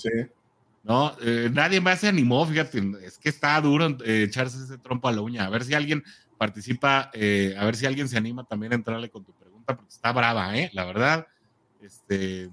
[0.83, 1.17] ¿no?
[1.51, 5.47] nadie más se animó, fíjate, es que está duro echarse ese trompo a la uña.
[5.47, 6.05] A ver si alguien
[6.37, 9.89] participa, eh, a ver si alguien se anima también a entrarle con tu pregunta, porque
[9.89, 10.71] está brava, ¿eh?
[10.75, 11.27] La verdad,
[11.81, 12.51] este,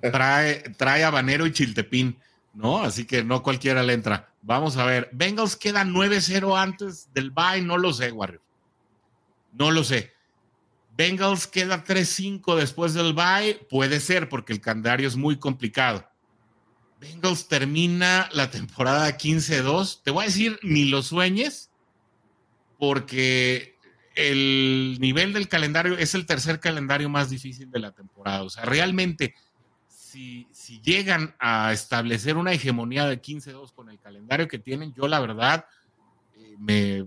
[0.00, 2.18] trae, trae habanero y chiltepín,
[2.54, 2.82] ¿no?
[2.82, 4.32] Así que no cualquiera le entra.
[4.42, 8.42] Vamos a ver, Bengals queda 9-0 antes del bye, no lo sé, Warrior.
[9.52, 10.12] No lo sé.
[10.96, 16.08] Bengals queda 3-5 después del bye, puede ser, porque el calendario es muy complicado.
[17.00, 20.02] Bengals termina la temporada 15-2.
[20.04, 21.70] Te voy a decir, ni lo sueñes,
[22.78, 23.76] porque
[24.14, 28.42] el nivel del calendario es el tercer calendario más difícil de la temporada.
[28.42, 29.34] O sea, realmente,
[29.88, 30.46] si,
[30.80, 35.66] llegan a establecer una hegemonía de 15-2 con el calendario que tienen, yo la verdad,
[36.36, 37.06] eh, me,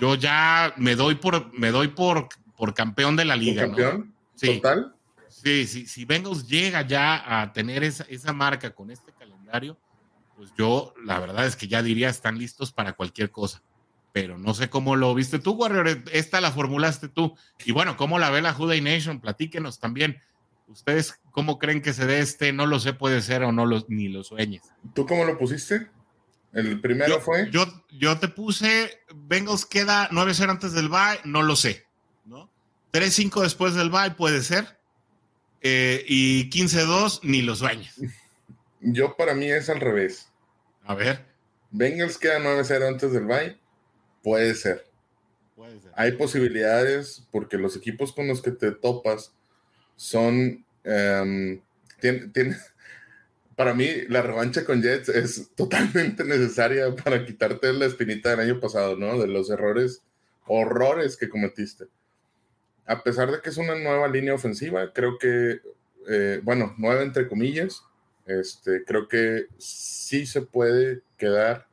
[0.00, 3.62] yo ya me doy por, me doy por, por campeón de la liga.
[3.66, 4.14] ¿Campeón?
[4.34, 4.56] Sí.
[4.56, 4.94] ¿Total?
[5.28, 9.76] Sí, sí, si Bengals llega ya a tener esa, esa marca con este calendario,
[10.36, 13.62] pues yo la verdad es que ya diría están listos para cualquier cosa
[14.12, 16.02] pero no sé cómo lo viste tú, Warrior.
[16.12, 17.34] Esta la formulaste tú.
[17.64, 19.20] Y bueno, ¿cómo la ve la Juday Nation?
[19.20, 20.20] Platíquenos también.
[20.72, 22.52] ¿Ustedes cómo creen que se dé este?
[22.52, 24.62] No lo sé, puede ser o no lo, ni lo sueñes.
[24.94, 25.88] ¿Tú cómo lo pusiste?
[26.52, 27.50] ¿El primero fue?
[27.50, 31.86] Yo, yo te puse, Bengals queda 9-0 antes del bye, no lo sé.
[32.24, 32.50] ¿no?
[32.92, 34.78] 3-5 después del bye puede ser.
[35.62, 37.94] Eh, y 15-2, ni lo sueñes.
[38.80, 40.28] Yo para mí es al revés.
[40.84, 41.24] A ver.
[41.70, 43.58] Bengals queda 9-0 antes del bye
[44.22, 44.92] Puede ser.
[45.94, 49.34] Hay posibilidades porque los equipos con los que te topas
[49.96, 50.64] son.
[50.84, 51.60] Em,
[53.56, 58.60] para mí, la revancha con Jets es totalmente necesaria para quitarte la espinita del año
[58.60, 59.18] pasado, ¿no?
[59.18, 60.02] De los errores,
[60.46, 61.86] horrores que cometiste.
[62.86, 65.60] A pesar de que es una nueva línea ofensiva, creo que,
[66.08, 67.84] eh, bueno, nueva entre comillas,
[68.26, 71.66] este, creo que sí se puede quedar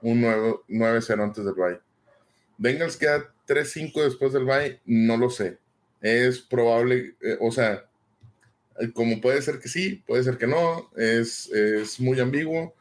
[0.00, 1.80] un nuevo 9-0 antes del bye.
[2.58, 5.58] Bengals queda 3-5 después del bye, no lo sé.
[6.04, 7.86] Es probable, eh, o sea,
[8.92, 12.74] como puede ser que sí, puede ser que no, es, es muy ambiguo.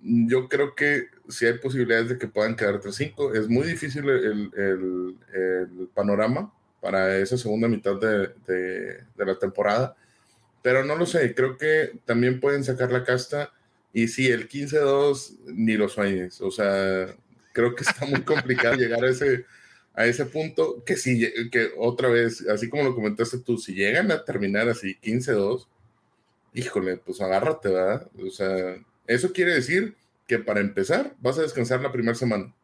[0.00, 3.36] Yo creo que sí hay posibilidades de que puedan quedar 3-5.
[3.36, 9.36] Es muy difícil el, el, el, panorama para esa segunda mitad de, de, de, la
[9.36, 9.96] temporada,
[10.62, 11.34] pero no lo sé.
[11.34, 13.52] Creo que también pueden sacar la casta.
[13.92, 16.40] Y sí, el 15-2 ni lo sueñes.
[16.40, 17.12] O sea,
[17.52, 19.46] creo que está muy complicado llegar a ese,
[19.94, 24.10] a ese punto, que si, que otra vez, así como lo comentaste tú, si llegan
[24.10, 25.66] a terminar así 15-2,
[26.54, 28.08] híjole, pues agárrate, ¿verdad?
[28.18, 28.76] O sea,
[29.06, 32.54] eso quiere decir que para empezar vas a descansar la primera semana.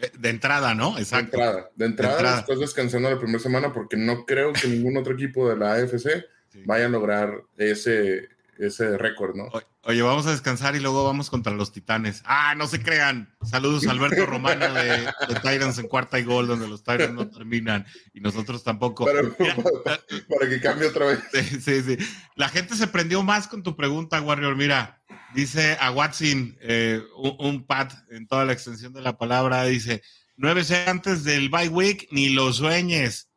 [0.00, 0.98] Eh, de entrada, ¿no?
[0.98, 1.36] Exacto.
[1.36, 5.14] De entrada, de entrada, después descansando la primera semana, porque no creo que ningún otro
[5.14, 6.24] equipo de la AFC
[6.64, 8.28] vaya a lograr ese,
[8.58, 9.50] ese récord, ¿no?
[9.84, 12.22] Oye, vamos a descansar y luego vamos contra los Titanes.
[12.24, 13.34] Ah, no se crean.
[13.42, 17.28] Saludos a Alberto Romano de, de Titans en cuarta y gol, donde los Titans no
[17.28, 19.06] terminan y nosotros tampoco.
[19.06, 19.22] para,
[20.48, 21.20] que cambie otra vez.
[21.32, 21.96] Sí, sí,
[22.36, 24.54] La gente se prendió más con tu pregunta, Warrior.
[24.54, 25.02] Mira,
[25.34, 27.02] dice a Watson, eh,
[27.38, 30.02] un, pat en toda la extensión de la palabra, dice,
[30.36, 33.28] nueve antes del bye week, ni lo sueñes.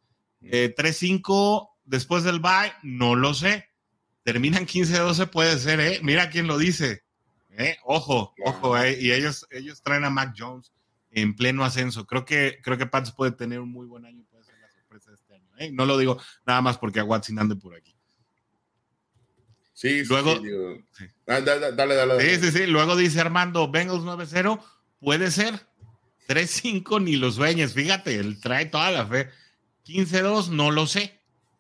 [0.41, 3.74] Eh, 3-5 después del bye, no lo sé
[4.26, 5.99] terminan 15-12 puede ser, ¿eh?
[6.01, 7.03] Mira quién lo dice.
[7.51, 7.78] ¿eh?
[7.86, 8.97] Ojo, ojo, ¿eh?
[8.99, 10.73] y ellos, ellos traen a Mac Jones
[11.11, 12.07] en pleno ascenso.
[12.07, 14.69] Creo que, creo que Pats puede tener un muy buen año y puede ser la
[14.71, 15.47] sorpresa de este año.
[15.59, 15.71] ¿eh?
[15.71, 17.95] No lo digo nada más porque a Watson ande por aquí.
[19.73, 20.41] Sí, Luego,
[20.91, 22.65] sí, ah, dale, dale, dale, Sí, sí, sí.
[22.65, 24.59] Luego dice Armando, Bengals 9-0,
[24.99, 25.67] puede ser.
[26.28, 27.73] 3-5 ni los sueños.
[27.73, 29.30] Fíjate, él trae toda la fe.
[29.86, 31.14] 15-2, no lo sé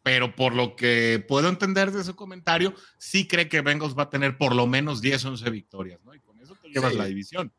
[0.05, 4.09] pero por lo que puedo entender de su comentario, sí cree que Bengals va a
[4.11, 6.13] tener por lo menos 10, 11 victorias, ¿no?
[6.13, 7.51] Y con eso te llevas la división.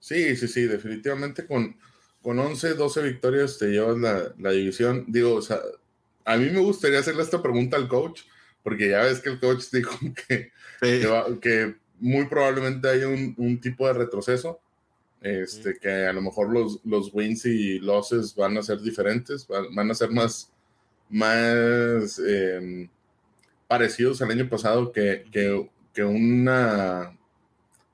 [0.00, 1.78] Sí, sí, sí, definitivamente con,
[2.22, 5.04] con 11, 12 victorias te llevas la, la división.
[5.06, 5.60] Digo, o sea,
[6.24, 8.22] a mí me gustaría hacerle esta pregunta al coach,
[8.64, 9.96] porque ya ves que el coach dijo
[10.26, 10.50] que,
[11.40, 14.60] que, muy probablemente haya un, un, tipo de retroceso.
[15.20, 19.88] Este, que a lo mejor los, los wins y losses van a ser diferentes, van,
[19.88, 20.50] a ser más,
[21.10, 22.88] más em,
[23.68, 27.16] parecidos al año pasado que, que, que, una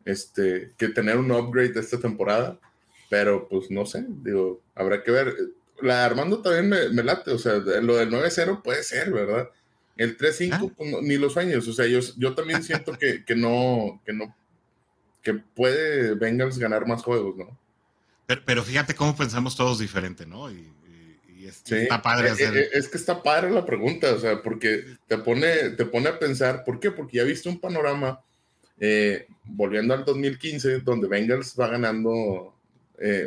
[0.05, 2.59] este, que tener un upgrade de esta temporada.
[3.09, 5.35] Pero pues no sé, digo, habrá que ver.
[5.81, 9.51] La Armando también me, late, o sea, lo del 9-0 puede ser, ¿verdad?
[9.97, 10.75] El 3-5, ah.
[10.77, 14.35] pues, ni los sueños, o sea, yo, yo también siento que, que no, que no
[15.27, 17.59] que puede Bengals ganar más juegos, ¿no?
[18.45, 20.49] Pero, fíjate cómo pensamos todos diferente, ¿no?
[20.53, 20.73] Y,
[21.49, 22.57] está padre eh, hacer...
[22.57, 26.19] Eh, es, que está padre la pregunta, o sea, porque te pone, te pone a
[26.19, 26.91] pensar, ¿por qué?
[26.91, 28.21] Porque ya viste un panorama,
[28.79, 32.55] eh, volviendo al 2015, donde Bengals va ganando,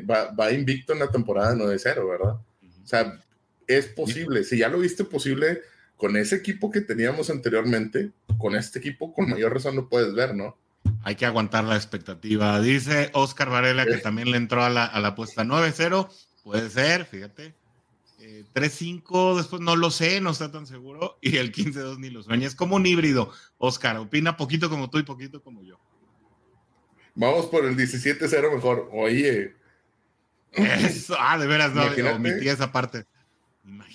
[0.10, 2.36] va, va, invicto en la temporada 9-0, ¿verdad?
[2.84, 3.20] O sea,
[3.68, 5.62] es posible, si ya lo viste posible
[5.96, 10.34] con ese equipo que teníamos anteriormente, con este equipo con mayor razón lo puedes ver,
[10.34, 10.58] ¿no?
[11.04, 12.60] Hay que aguantar la expectativa.
[12.62, 16.10] Dice Oscar Varela que también le entró a la, apuesta 9-0.
[16.44, 17.54] Puede ser, fíjate.
[18.20, 21.18] 3-5, eh, después no lo sé, no está tan seguro.
[21.22, 22.48] Y el 15-2 ni lo sueña.
[22.48, 23.32] Es como un híbrido.
[23.58, 25.80] Oscar, opina poquito como tú y poquito como yo.
[27.16, 28.90] Vamos por el 17-0 mejor.
[28.94, 29.56] Oye.
[30.52, 31.84] Eso, ah, de veras, no,
[32.16, 33.06] omití esa parte.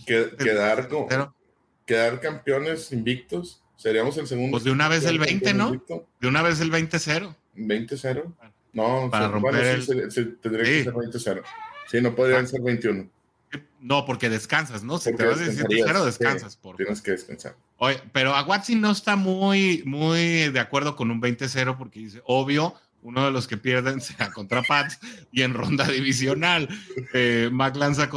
[0.06, 0.88] quedar,
[1.86, 4.52] quedar campeones invictos Seríamos el segundo.
[4.52, 5.72] Pues de una vez el 20, ¿no?
[6.20, 7.34] De una vez el 20-0.
[7.56, 8.34] 20-0.
[8.72, 9.86] No, para romper el...
[10.40, 11.42] tendría que ser 20-0.
[11.90, 12.48] Sí, no podrían ah.
[12.48, 13.10] ser 21.
[13.84, 14.96] No, porque descansas, ¿no?
[14.96, 16.56] Si te vas a 17-0, descansas.
[16.56, 17.54] por tienes que descansar.
[17.76, 22.72] Oye, pero Aguazzi no está muy, muy de acuerdo con un 20-0 porque dice, obvio,
[23.02, 24.98] uno de los que pierden sea contra Pats
[25.30, 26.66] y en ronda divisional.
[27.12, 28.08] Eh, Mac lanza,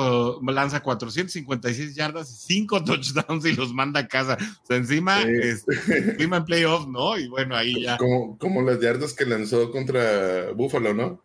[0.41, 4.38] lanza 456 yardas, 5 touchdowns y los manda a casa.
[4.63, 5.76] O sea, encima, este,
[6.11, 7.20] encima en playoff, ¿no?
[7.20, 7.97] Y bueno, ahí ya.
[7.97, 11.22] Como, como las yardas que lanzó contra Buffalo, ¿no?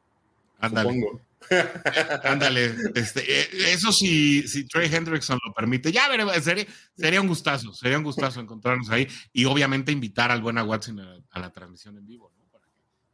[0.58, 1.00] Ándale.
[2.24, 7.28] Ándale, este, eh, eso si, si Trey Hendrickson lo permite, ya veré, sería, sería un
[7.28, 11.00] gustazo, sería un gustazo encontrarnos ahí y obviamente invitar al buen Watson
[11.30, 12.32] a la transmisión en vivo.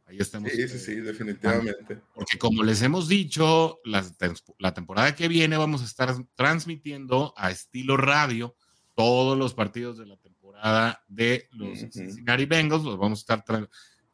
[0.09, 0.51] Ahí estamos.
[0.51, 2.01] Sí, sí, sí, definitivamente.
[2.15, 4.03] Porque como les hemos dicho, la,
[4.57, 8.55] la, temporada que viene vamos a estar transmitiendo a estilo radio
[8.95, 12.83] todos los partidos de la temporada de los Cincinnati Bengals.
[12.83, 13.43] Los vamos a estar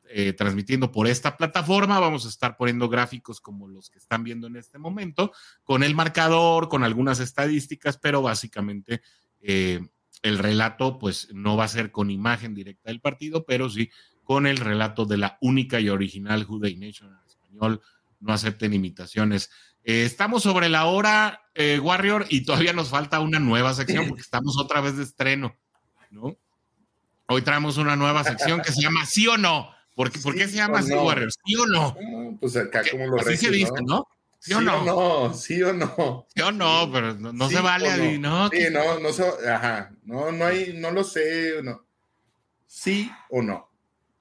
[0.09, 1.99] eh, transmitiendo por esta plataforma.
[1.99, 5.31] Vamos a estar poniendo gráficos como los que están viendo en este momento,
[5.63, 9.01] con el marcador, con algunas estadísticas, pero básicamente
[9.41, 9.81] eh,
[10.21, 13.89] el relato pues no va a ser con imagen directa del partido, pero sí
[14.23, 17.81] con el relato de la única y original Juday Nation en español.
[18.19, 19.49] No acepten imitaciones.
[19.83, 21.41] Eh, estamos sobre la hora,
[21.81, 25.55] Warrior, y todavía nos falta una nueva sección porque estamos otra vez de estreno,
[26.09, 26.37] ¿no?
[27.27, 29.74] Hoy traemos una nueva sección que se llama ¿Sí o no?
[29.95, 31.31] ¿Por qué, ¿por qué se llama así, Warrior?
[31.45, 32.37] ¿Sí o no?
[32.39, 34.05] pues acá como lo Así se dice, ¿no?
[34.39, 35.33] ¿Sí, o no?
[35.33, 36.27] ¿Sí o no?
[36.35, 36.91] ¿Sí o no?
[36.91, 38.49] Pero no, se vale, ¿no?
[38.49, 41.83] Sí, no, no se, ajá, no, no hay, no lo sé, no.
[42.67, 43.71] ¿Sí o no?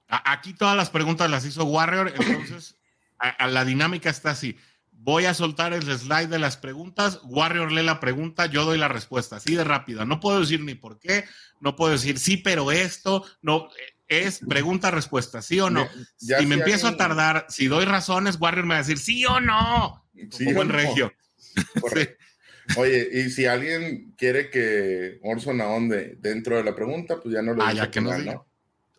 [0.09, 2.77] Aquí todas las preguntas las hizo Warrior, entonces
[3.19, 4.57] a, la dinámica está así.
[4.93, 8.89] Voy a soltar el slide de las preguntas, Warrior lee la pregunta, yo doy la
[8.89, 10.07] respuesta, así de rápida.
[10.07, 11.25] No puedo decir ni por qué,
[11.61, 13.69] no puedo decir sí, pero esto, no,
[14.09, 15.89] es pregunta-respuesta, sí o no.
[16.17, 19.41] si me empiezo a tardar, si doy razones, Warrior me va a decir sí o
[19.41, 21.13] no, sí como buen regio.
[22.77, 27.53] Oye, y si alguien quiere que Orson ahonde dentro de la pregunta, pues ya no
[27.53, 28.11] lo ah, ya que no,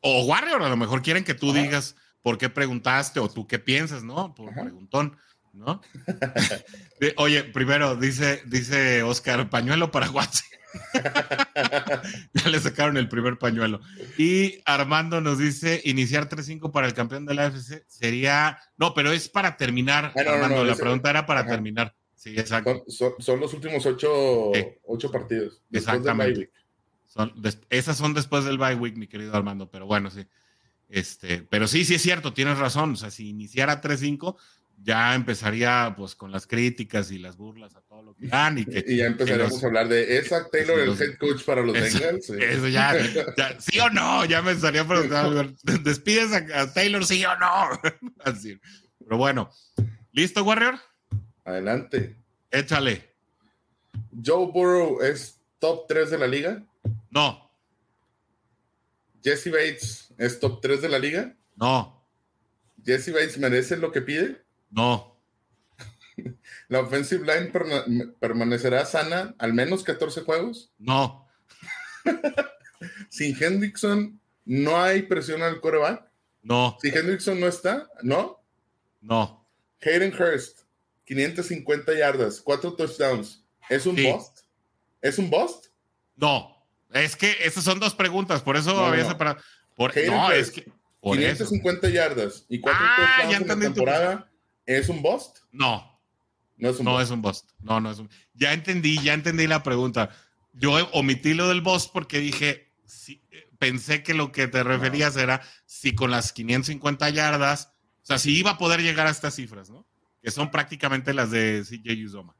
[0.07, 3.57] o Warrior, a lo mejor quieren que tú digas por qué preguntaste o tú qué
[3.57, 4.35] piensas, ¿no?
[4.35, 5.17] Por preguntón,
[5.51, 5.81] ¿no?
[7.17, 10.45] Oye, primero dice, dice Oscar, pañuelo para WhatsApp.
[12.33, 13.81] ya le sacaron el primer pañuelo.
[14.17, 18.59] Y Armando nos dice, iniciar 3-5 para el campeón de la AFC sería...
[18.77, 21.95] No, pero es para terminar, ah, Armando, la pregunta era para terminar.
[22.15, 22.83] Sí, exacto.
[22.87, 24.51] Son, los últimos ocho,
[24.85, 25.61] ocho partidos.
[25.71, 26.49] Exactamente
[27.69, 30.25] esas son después del bye week, mi querido Armando, pero bueno, sí.
[30.89, 32.93] Este, pero sí, sí es cierto, tienes razón.
[32.93, 34.35] O sea, si iniciara 3-5,
[34.77, 38.57] ya empezaría pues con las críticas y las burlas a todo lo que dan.
[38.57, 42.29] Y, que, ya empezaríamos a hablar de ¿es Taylor el head coach para los Bengals?
[42.29, 42.93] Eso ya,
[43.59, 47.69] sí o no, ya me estaría preguntando, ¿despides a, Taylor sí o no?
[48.23, 48.59] Así.
[48.99, 49.49] Pero bueno,
[50.11, 50.79] ¿listo, Warrior?
[51.43, 52.17] Adelante.
[52.51, 53.15] Échale.
[54.23, 56.63] Joe Burrow es top 3 de la liga.
[57.09, 57.51] No.
[59.23, 61.35] Jesse Bates es top 3 de la liga.
[61.55, 62.07] No.
[62.83, 64.44] Jesse Bates merece lo que pide.
[64.75, 65.17] No.
[66.67, 67.51] ¿La offensive line
[68.19, 70.71] permanecerá sana al menos 14 juegos?
[70.77, 71.27] No.
[73.09, 76.11] Sin Hendrickson, ¿no hay presión al coreback?
[76.43, 76.77] No.
[76.81, 78.43] Si Hendrickson no está, ¿no?
[79.01, 79.47] No.
[79.81, 80.63] Hayden Hurst,
[81.05, 83.43] 550 yardas, 4 touchdowns.
[83.69, 84.39] ¿Es un bust?
[85.01, 85.67] ¿Es un bust?
[86.17, 89.39] No, es que esas son dos preguntas, por eso había separado.
[89.77, 90.69] no, es que.
[91.01, 94.31] 550 yardas y 4 ah, touchdowns en la temporada.
[94.65, 95.37] ¿Es un bust?
[95.51, 95.95] No.
[96.57, 97.51] No es un no Es un bust.
[97.61, 98.09] No, no es un.
[98.33, 100.09] Ya entendí, ya entendí la pregunta.
[100.53, 103.21] Yo omití lo del bust porque dije, sí,
[103.59, 108.37] pensé que lo que te referías era si con las 550 yardas, o sea, si
[108.37, 109.85] iba a poder llegar a estas cifras, ¿no?
[110.21, 112.35] Que son prácticamente las de CJ Uzoma.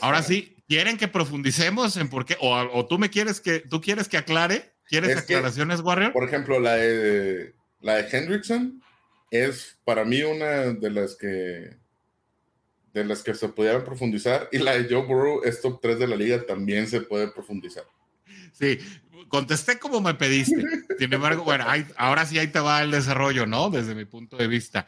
[0.00, 2.36] Ahora sí, ¿quieren que profundicemos en por qué?
[2.40, 4.74] O, tú me quieres que, tú quieres que aclare?
[4.86, 6.12] ¿Quieres aclaraciones, Warrior?
[6.12, 8.82] Por ejemplo, la de, la de Hendrickson
[9.32, 11.76] es para mí una de las que
[12.92, 16.06] de las que se pudieran profundizar y la de Joe Burrow es top 3 de
[16.06, 17.84] la liga también se puede profundizar.
[18.52, 18.78] Sí,
[19.28, 20.62] contesté como me pediste.
[20.98, 21.64] Sin embargo, bueno,
[21.96, 23.70] ahora sí ahí te va el desarrollo, ¿no?
[23.70, 24.86] Desde mi punto de vista.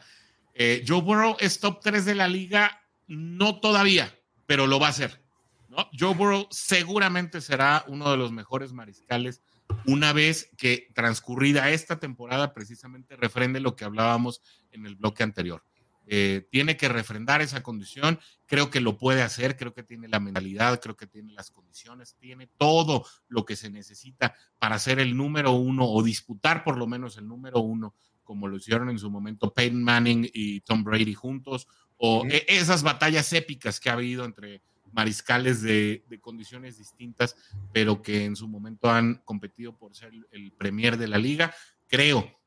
[0.53, 4.15] Eh, Joe Burrow es top 3 de la liga, no todavía,
[4.45, 5.19] pero lo va a ser.
[5.67, 5.89] ¿no?
[5.97, 9.41] Joe Burrow seguramente será uno de los mejores mariscales
[9.85, 14.41] una vez que transcurrida esta temporada precisamente refrende lo que hablábamos
[14.71, 15.63] en el bloque anterior.
[16.07, 20.19] Eh, tiene que refrendar esa condición, creo que lo puede hacer, creo que tiene la
[20.19, 25.17] mentalidad, creo que tiene las condiciones, tiene todo lo que se necesita para ser el
[25.17, 29.09] número uno o disputar por lo menos el número uno, como lo hicieron en su
[29.09, 34.25] momento Peyton Manning y Tom Brady juntos, o e, esas batallas épicas que ha habido
[34.25, 34.61] entre
[34.91, 37.35] mariscales de, condiciones distintas,
[37.73, 41.53] pero que en su momento han competido por ser el premier de la liga.
[41.87, 42.39] Creo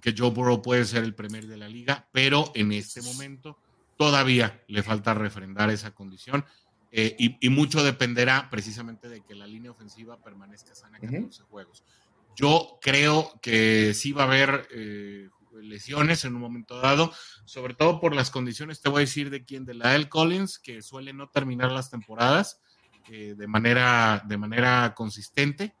[0.00, 3.58] que Joe Burrow puede ser el primer de la liga, pero en este momento
[3.96, 6.44] todavía le falta refrendar esa condición
[6.90, 11.84] eh, y, mucho dependerá precisamente de que la línea ofensiva permanezca sana 14 juegos.
[12.34, 15.28] Yo creo que sí va a haber eh,
[15.62, 17.12] lesiones en un momento dado,
[17.44, 20.08] sobre todo por las condiciones, te voy a decir de quién, de la L.
[20.08, 22.60] Collins, que suele no terminar las temporadas
[23.10, 25.74] eh, de, manera, de manera consistente.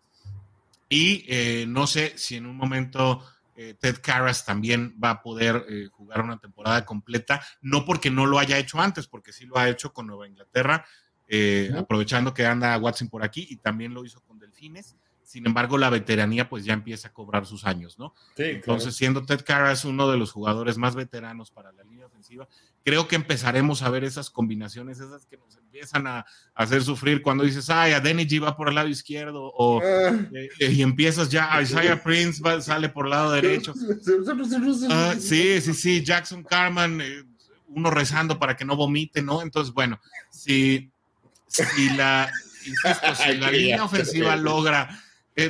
[0.90, 1.26] Y
[1.68, 3.22] no sé si en un momento
[3.60, 8.24] eh, Ted Karras también va a poder eh, jugar una temporada completa, no porque no
[8.24, 10.86] lo haya hecho antes, porque sí lo ha hecho con Nueva Inglaterra,
[11.26, 14.94] eh, aprovechando que anda Watson por aquí y también lo hizo con Delfines.
[15.28, 18.14] Sin embargo, la veteranía pues ya empieza a cobrar sus años, ¿no?
[18.38, 22.48] Entonces, siendo Ted Karras uno de los jugadores más veteranos para la línea ofensiva,
[22.82, 26.24] creo que empezaremos a ver esas combinaciones, esas que nos empiezan a,
[26.54, 30.18] hacer sufrir cuando dices, ay, a Denny va por el lado izquierdo, o ah.
[30.32, 33.74] eh, eh, y empiezas ya, Isaiah Prince sale por el lado derecho.
[34.88, 37.24] Ah, sí, sí, sí, Jackson Carman, eh,
[37.66, 39.42] uno rezando para que no vomite, ¿no?
[39.42, 40.00] Entonces, bueno,
[40.30, 40.90] si,
[41.48, 42.32] si la,
[42.64, 44.88] insisto, si la línea ofensiva logra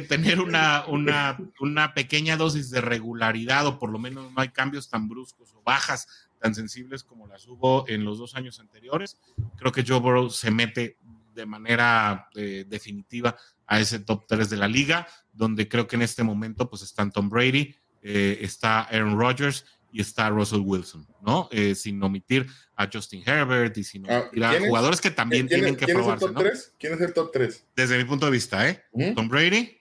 [0.09, 4.89] tener una, una, una pequeña dosis de regularidad, o por lo menos no hay cambios
[4.89, 9.19] tan bruscos o bajas tan sensibles como las hubo en los dos años anteriores.
[9.57, 10.99] Creo que Joe Burrow se mete
[11.35, 13.37] de manera eh, definitiva
[13.67, 17.13] a ese top 3 de la liga, donde creo que en este momento pues están
[17.13, 21.49] Tom Brady, eh, está Aaron Rodgers y está Russell Wilson, ¿no?
[21.51, 25.77] Eh, sin omitir a Justin Herbert y sin ah, omitir a jugadores que también tienen
[25.77, 26.43] que probarse, ¿no?
[26.79, 27.67] ¿Quién es el top 3?
[27.75, 28.85] Desde mi punto de vista, ¿eh?
[29.15, 29.78] Tom Brady,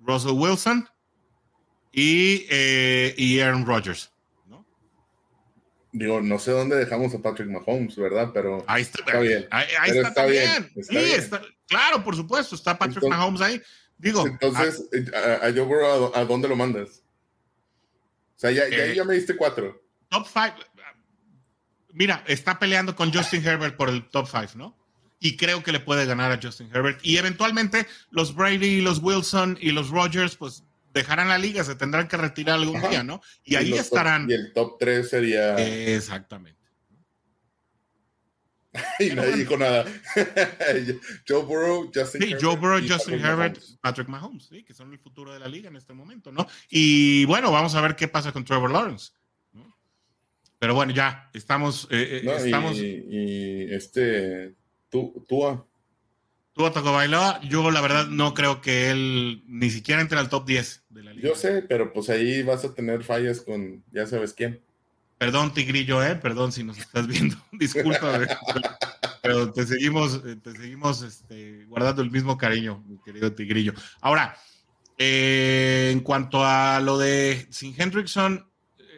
[0.00, 0.88] Russell Wilson
[1.92, 2.46] y,
[3.16, 4.10] y Aaron Rodgers.
[5.92, 8.30] Digo, no sé dónde dejamos a Patrick Mahomes, ¿verdad?
[8.32, 9.48] Pero ahí está, bien.
[9.50, 10.70] Ahí, está, bien.
[10.82, 13.60] sí, Está, claro, por supuesto, está Patrick Mahomes ahí.
[13.98, 17.02] Digo, entonces, a, a, Joe ¿a, dónde lo mandas?
[18.36, 19.82] O sea, ya, ya, eh, me diste cuatro.
[20.08, 20.54] Top five.
[21.92, 24.78] Mira, está peleando con Justin Herbert por el top five, ¿no?
[25.20, 27.00] Y creo que le puede ganar a Justin Herbert.
[27.02, 32.08] Y eventualmente los Brady, los Wilson y los Rogers, pues dejarán la liga, se tendrán
[32.08, 33.20] que retirar algún día, ¿no?
[33.44, 34.28] Y, ahí estarán.
[34.28, 35.56] y el top 3 sería.
[35.56, 36.58] Exactamente.
[39.00, 39.84] y nadie dijo nada.
[41.28, 45.32] Joe Burrow, Justin sí, Joe Burrow, Justin Herbert, Patrick Mahomes, sí, que son el futuro
[45.32, 46.46] de la liga en este momento, ¿no?
[46.68, 49.12] Y bueno, vamos a ver qué pasa con Trevor Lawrence.
[50.58, 51.88] Pero bueno, ya estamos.
[51.90, 52.76] Eh, eh, estamos...
[52.76, 54.54] Y, y, este.
[54.90, 55.64] Tú, tú,
[56.52, 60.84] Tua Bailoa, yo la verdad no creo que él ni siquiera entre al top 10
[60.90, 61.28] de la liga.
[61.28, 64.60] Yo sé, pero pues ahí vas a tener fallas con ya sabes quién.
[65.16, 68.20] Perdón, Tigrillo, eh, perdón si nos estás viendo, disculpa,
[69.22, 73.74] pero te seguimos, eh, te seguimos este, guardando el mismo cariño, mi querido Tigrillo.
[74.00, 74.36] Ahora,
[75.02, 78.46] eh, en cuanto a lo de Sin Hendrickson,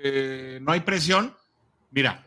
[0.02, 1.36] eh, no hay presión.
[1.93, 2.27] Mira,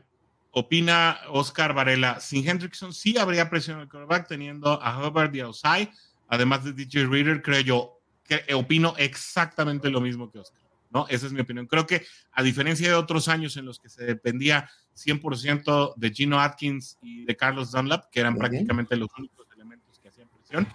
[0.58, 5.42] opina Oscar Varela, sin Hendrickson sí habría presión en el quarterback teniendo a Hubbard y
[5.42, 5.92] a Osai,
[6.30, 10.62] además de DJ Reader, creo yo, que opino exactamente lo mismo que Oscar.
[10.92, 11.08] ¿no?
[11.10, 11.68] Esa es mi opinión.
[11.68, 16.40] Creo que a diferencia de otros años en los que se dependía 100% de Gino
[16.40, 20.70] Atkins y de Carlos Dunlap, que eran prácticamente los únicos elementos que hacían presión,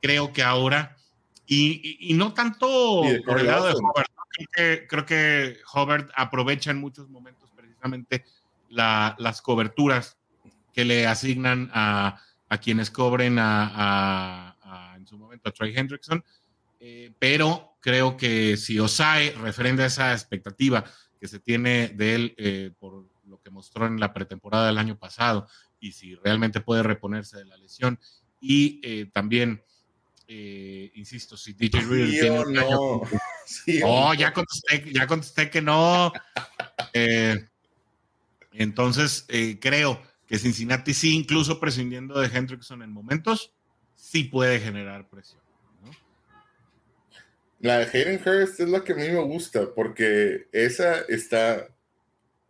[0.00, 0.96] creo que ahora,
[1.44, 6.70] y, y, no tanto por el lado de Hobart, creo que, creo que Hobart aprovecha
[6.70, 8.24] en muchos momentos precisamente
[8.74, 10.18] la, las coberturas
[10.72, 16.22] que le asignan a, a quienes cobren a, a, en su momento a Trey Hendrickson,
[16.80, 20.84] eh, pero creo que si Osai refrenda esa expectativa
[21.20, 24.98] que se tiene de él eh, por lo que mostró en la pretemporada del año
[24.98, 25.46] pasado
[25.78, 27.98] y si realmente puede reponerse de la lesión
[28.40, 29.62] y eh, también
[30.26, 32.78] insisto si DJ Reader tiene un año
[33.84, 36.12] oh, ya contesté ya contesté que no
[38.54, 39.26] entonces
[39.60, 43.52] creo que Cincinnati sí, incluso prescindiendo de Hendrickson en momentos,
[43.94, 45.44] sí puede generar presión.
[47.60, 51.68] La de Hayden Hurst es la que a mí me gusta, porque esa está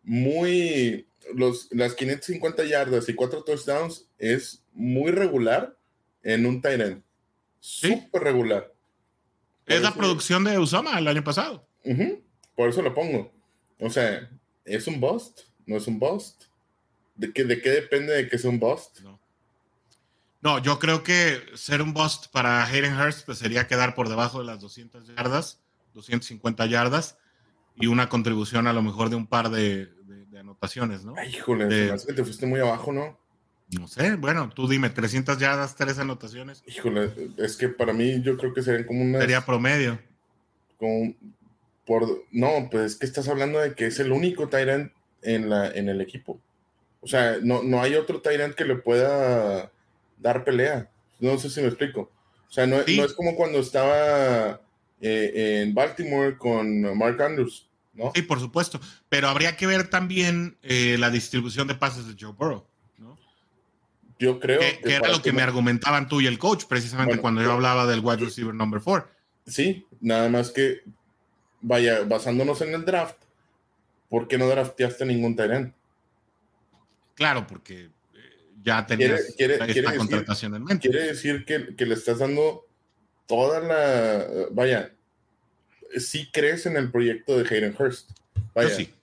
[0.03, 1.07] muy.
[1.35, 5.77] Los, las 550 yardas y cuatro touchdowns es muy regular
[6.25, 7.03] en un tight end.
[7.61, 8.73] Súper regular.
[9.67, 11.67] es la producción de Usama el año pasado.
[12.57, 13.33] Por eso lo pongo.
[13.79, 14.29] O sea,
[14.65, 15.43] ¿es un bust?
[15.67, 16.45] ¿No es un bust?
[17.15, 19.01] ¿De qué, ¿De qué depende de que sea un bust?
[20.43, 20.59] No.
[20.59, 24.47] yo creo que ser un bust para Hayden Hurst pues, sería quedar por debajo de
[24.47, 25.61] las 200 yardas,
[25.95, 27.17] 250 yardas
[27.77, 29.91] y una contribución a lo mejor de un par de,
[30.39, 31.15] anotaciones, ¿no?
[31.17, 33.19] Ay, híjole, que te fuiste muy abajo, ¿no?
[33.71, 36.63] No sé, bueno, tú dime, 300 yardas, tres anotaciones.
[36.67, 39.21] Híjole, es que para mí yo creo que serían como una...
[39.21, 39.99] Sería promedio.
[40.79, 41.15] Como
[41.87, 44.93] por, no, pues es que estás hablando de que es el único Tyrant
[45.25, 46.41] en, la, en el equipo.
[47.01, 49.71] O sea, no, no hay otro Tyrant que le pueda
[50.19, 50.91] dar pelea.
[51.21, 52.11] No sé si me explico.
[52.49, 54.61] O sea, no, es como cuando estaba
[55.01, 58.13] eh, en Baltimore con Mark Andrews, ¿no?
[58.15, 58.81] Sí, por supuesto.
[59.09, 62.65] Pero habría que ver también eh, la distribución de pases de Joe Burrow,
[62.99, 63.19] ¿no?
[64.19, 67.53] Yo creo que, era lo que me argumentaban tú y el coach, precisamente cuando yo
[67.53, 69.11] hablaba del wide receiver number four.
[69.47, 70.83] Sí, nada más que,
[71.61, 73.24] vaya, basándonos en el draft,
[74.15, 75.75] ¿por qué no drafteaste ningún Tyrant?
[77.17, 77.91] Claro, porque eh,
[78.63, 80.89] ya tenías quiere, esta contratación en mente.
[80.89, 82.65] Quiere decir que, le estás dando
[83.27, 84.25] toda la.
[84.53, 84.93] Vaya,
[85.97, 88.13] sí crees en el proyecto de Hayden Hurst.
[88.55, 88.95] Vaya, sí.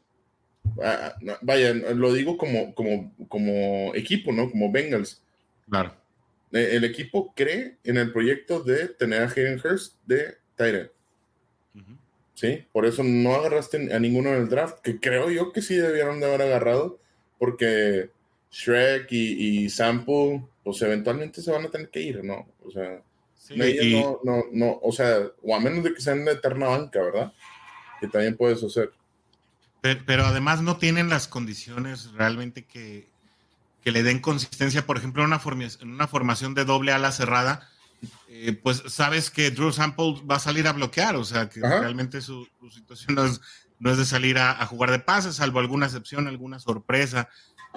[0.82, 4.50] Ah, vaya, lo digo como, como, como equipo, ¿no?
[4.50, 5.22] Como Bengals.
[5.70, 5.94] Claro.
[6.54, 10.90] Eh, el equipo cree en el proyecto de tener a Hayden Hurst de Tyrant.
[12.42, 15.76] Sí, por eso no agarraste a ninguno en el draft, que creo yo que sí
[15.76, 16.98] debieron de haber agarrado
[17.38, 18.10] porque
[18.50, 22.48] Shrek y, y Sample, pues eventualmente se van a tener que ir, ¿no?
[22.66, 23.00] O sea,
[23.56, 27.32] no, no, no, o sea, o a menos de que sean de eterna banca, ¿verdad?
[28.00, 28.92] Que también puedes hacer.
[29.82, 33.08] Pero, además no tienen las condiciones realmente que,
[33.84, 34.88] que le den consistencia.
[34.88, 37.70] Por ejemplo, en una, formación, una formación de doble ala cerrada,
[38.28, 42.22] eh, pues sabes que Drew Sample va a salir a bloquear, o sea, que realmente
[42.22, 43.42] su, su, situación no es,
[43.78, 47.30] no es de salir a, jugar de pases, salvo alguna excepción, alguna sorpresa,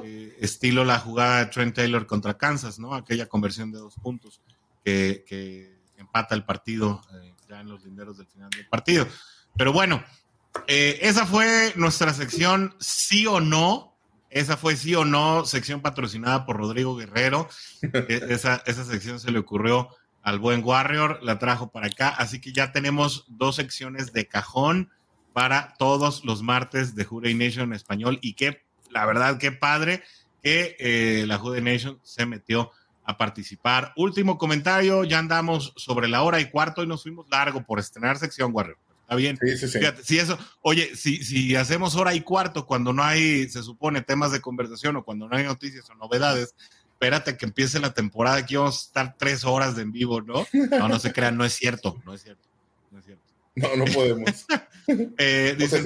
[0.03, 2.95] eh, estilo la jugada de Trent Taylor contra Kansas, ¿no?
[2.95, 4.41] Aquella conversión de dos puntos
[4.85, 9.07] que, empata el partido eh, ya en los linderos del final del partido.
[9.57, 10.05] Pero bueno,
[10.67, 13.97] esa fue nuestra sección sí o no.
[14.31, 17.49] Esa fue sí o no, sección patrocinada por Rodrigo Guerrero.
[18.09, 19.91] E, esa, esa sección se le ocurrió
[20.25, 22.09] al buen Warrior, la trajo para acá.
[22.09, 24.91] Así que ya tenemos dos secciones de cajón
[25.35, 30.03] para todos los martes de Jude Nation en español y que la verdad qué padre
[30.43, 32.71] que eh, la Jude Nation se metió
[33.05, 33.93] a participar.
[33.97, 38.17] Último comentario, ya andamos sobre la hora y cuarto y nos fuimos largo por estrenar
[38.17, 38.79] sección, Warrior.
[39.03, 39.39] Está bien.
[39.39, 39.81] Sí, sí, sí.
[40.03, 44.33] si eso, oye, si, si hacemos hora y cuarto cuando no hay, se supone, temas
[44.33, 46.55] de conversación o cuando no hay noticias o novedades,
[46.95, 50.47] espérate que empiece la temporada, aquí vamos a estar tres horas de en vivo, ¿no?
[50.71, 52.49] No, no se crean, no es cierto, no es cierto,
[52.91, 53.25] no es cierto.
[53.57, 54.47] No, no podemos.
[55.17, 55.83] Eh, dice,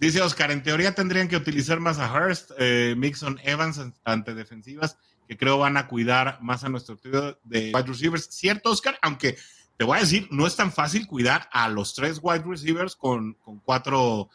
[0.00, 4.96] dice Oscar, en teoría tendrían que utilizar más a Hurst, eh, Mixon, Evans ante defensivas
[5.28, 8.26] que creo van a cuidar más a nuestro tío de wide receivers.
[8.32, 9.36] Cierto, Oscar, aunque
[9.76, 13.34] te voy a decir, no es tan fácil cuidar a los tres wide receivers con,
[13.34, 14.28] con cuatro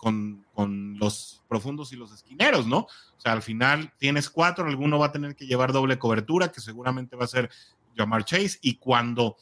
[0.00, 0.46] con,
[0.98, 2.78] los profundos y los esquineros, ¿no?
[2.78, 6.60] O sea, al final tienes cuatro, alguno va a tener que llevar doble cobertura, que
[6.60, 7.50] seguramente va a ser
[7.96, 9.36] Jamar Chase, y cuando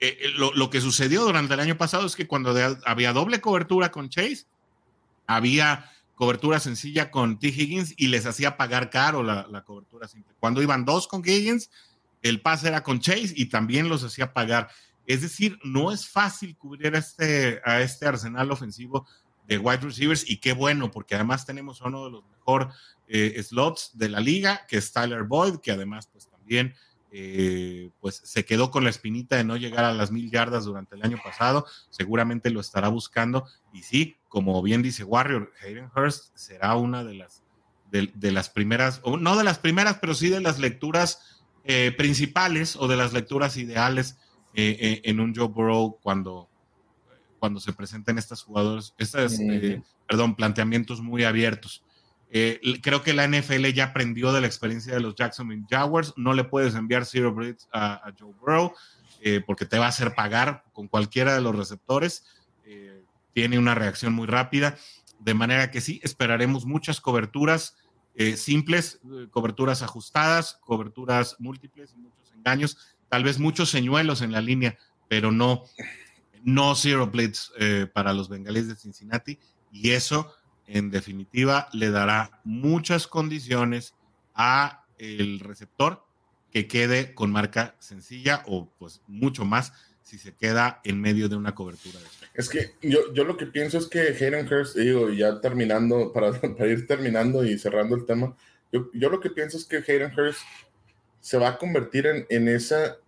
[0.00, 2.54] eh, eh, lo, que sucedió durante el año pasado es que cuando
[2.86, 4.46] había doble cobertura con Chase,
[5.26, 7.48] había cobertura sencilla con T.
[7.48, 10.34] Higgins y les hacía pagar caro la, cobertura simple.
[10.40, 11.70] Cuando iban dos con Higgins,
[12.22, 14.68] el pase era con Chase y también los hacía pagar.
[15.06, 19.06] Es decir, no es fácil cubrir este, a este arsenal ofensivo
[19.46, 22.68] de wide receivers y qué bueno, porque además tenemos uno de los mejores
[23.06, 26.74] eh, slots de la liga, que es Tyler Boyd, que además pues también
[27.10, 30.96] eh, pues se quedó con la espinita de no llegar a las mil yardas durante
[30.96, 33.46] el año pasado, seguramente lo estará buscando.
[33.72, 37.42] Y sí, como bien dice Warrior, Hayden Hurst será una de las,
[37.90, 42.74] de, las primeras, o no de las primeras, pero sí de las lecturas eh, principales
[42.76, 44.16] o de las lecturas ideales
[44.56, 46.48] en un Joe Burrow cuando,
[47.44, 49.38] cuando se presenten estos jugadores, estos,
[50.08, 51.84] perdón, planteamientos muy abiertos.
[52.30, 56.14] Eh, creo que la NFL ya aprendió de la experiencia de los Jacksonville Jaguars.
[56.16, 58.72] No le puedes enviar zero blitz a, Joe Burrow
[59.20, 62.24] eh, porque te va a hacer pagar con cualquiera de los receptores.
[62.64, 63.04] Eh,
[63.34, 64.78] tiene una reacción muy rápida.
[65.18, 67.76] De manera que sí, esperaremos muchas coberturas
[68.36, 69.02] simples,
[69.32, 72.78] coberturas ajustadas, coberturas múltiples y muchos engaños.
[73.10, 75.64] Tal vez muchos señuelos en la línea, pero no
[76.44, 79.38] no zero blitz eh, para los bengalíes de Cincinnati
[79.72, 80.32] y eso
[80.66, 83.94] en definitiva le dará muchas condiciones
[84.34, 86.04] a el receptor
[86.52, 89.72] que quede con marca sencilla o pues mucho más
[90.02, 91.98] si se queda en medio de una cobertura.
[92.34, 96.32] es que yo, yo lo que pienso es que Hayden Hurst, digo, ya terminando, para,
[96.32, 98.36] para ir terminando y cerrando el tema,
[98.70, 100.40] yo, yo, lo que pienso es que Hayden Hurst
[101.20, 102.98] se va a convertir en, en, esa,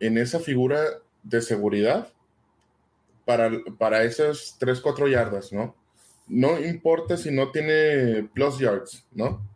[0.00, 0.82] en esa figura
[1.22, 2.12] de seguridad
[3.28, 5.76] para, para esas 3, 4 yardas, ¿no?
[6.28, 9.46] No importa si no tiene plus yards, ¿no?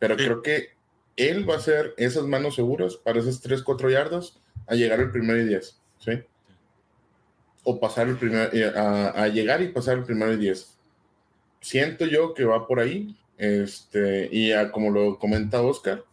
[0.00, 0.70] Pero creo que
[1.16, 5.12] él va a ser esas manos seguras para esas 3, 4 yardas a llegar al
[5.12, 6.10] primero y 10, ¿sí?
[7.62, 10.76] O pasar el primer, eh, a, llegar y pasar el primero y 10.
[11.60, 16.04] Siento yo que va por ahí, este, y como lo comenta Oscar,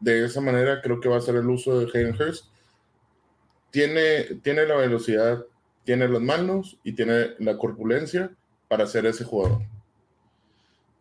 [0.00, 2.46] de esa manera creo que va a ser el uso de Hayden Hurst.
[3.70, 5.46] Tiene, tiene la velocidad
[5.90, 8.30] tiene las manos y tiene la corpulencia
[8.68, 9.60] para ser ese jugador.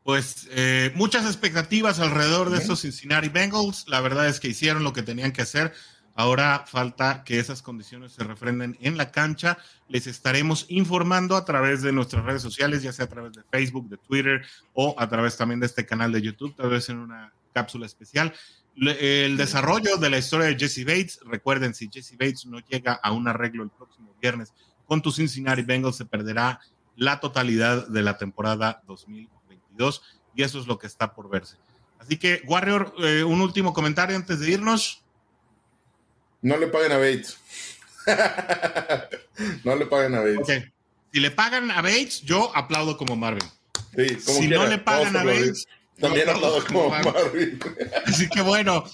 [0.03, 3.85] Pues eh, muchas expectativas alrededor de estos Cincinnati Bengals.
[3.87, 5.73] La verdad es que hicieron lo que tenían que hacer.
[6.15, 9.59] Ahora falta que esas condiciones se refrenden en la cancha.
[9.89, 13.89] Les estaremos informando a través de nuestras redes sociales, ya sea a través de Facebook,
[13.89, 14.41] de Twitter
[14.73, 18.33] o a través también de este canal de YouTube, tal vez en una cápsula especial.
[18.75, 23.11] El desarrollo de la historia de Jesse Bates, recuerden, si Jesse Bates no llega a
[23.11, 24.51] un arreglo el próximo viernes
[24.89, 26.59] con tu Cincinnati Bengals se perderá
[26.95, 30.01] la totalidad de la temporada 2022
[30.35, 31.57] y eso es lo que está por verse.
[31.99, 35.03] Así que, Warrior, eh, un último comentario antes de irnos.
[36.41, 37.37] No le paguen a Bates.
[39.63, 40.63] no le paguen a Bates.
[41.13, 43.47] Si le pagan a Bates, yo aplaudo como Marvin.
[44.19, 45.67] si no le pagan a Bates,
[45.99, 47.59] también aplaudo como Marvin.
[48.07, 48.85] Así que bueno,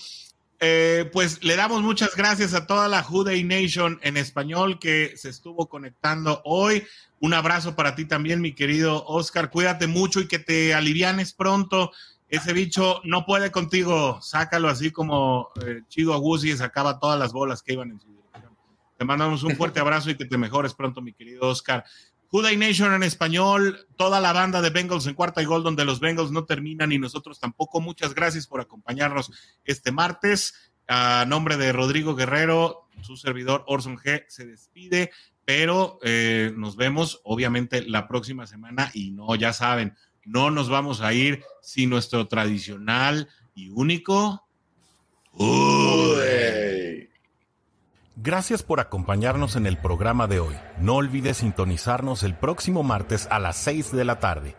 [0.67, 5.29] eh, pues le damos muchas gracias a toda la Juday Nation en español que se
[5.29, 6.83] estuvo conectando hoy.
[7.19, 9.51] Un abrazo para ti también, mi querido Oscar.
[9.51, 11.91] Cuídate mucho y que te alivianes pronto.
[12.29, 14.19] Ese bicho no puede contigo.
[14.23, 18.57] Sácalo así como eh, Chido Agusi sacaba todas las bolas que iban en su dirección.
[18.97, 21.85] Te mandamos un fuerte abrazo y que te mejores pronto, mi querido Oscar.
[22.29, 25.99] Juday Nation en español, toda la banda de Bengals en cuarta y gol, donde los
[25.99, 27.81] Bengals no terminan y nosotros tampoco.
[27.81, 29.31] Muchas gracias por acompañarnos
[29.63, 30.71] este martes.
[30.87, 35.11] A nombre de Rodrigo Guerrero, su servidor Orson G se despide,
[35.45, 41.01] pero eh, nos vemos obviamente la próxima semana y no, ya saben, no nos vamos
[41.01, 44.45] a ir sin nuestro tradicional y único.
[48.17, 50.55] Gracias por acompañarnos en el programa de hoy.
[50.79, 54.55] No olvides sintonizarnos el próximo martes a las 6 de la tarde.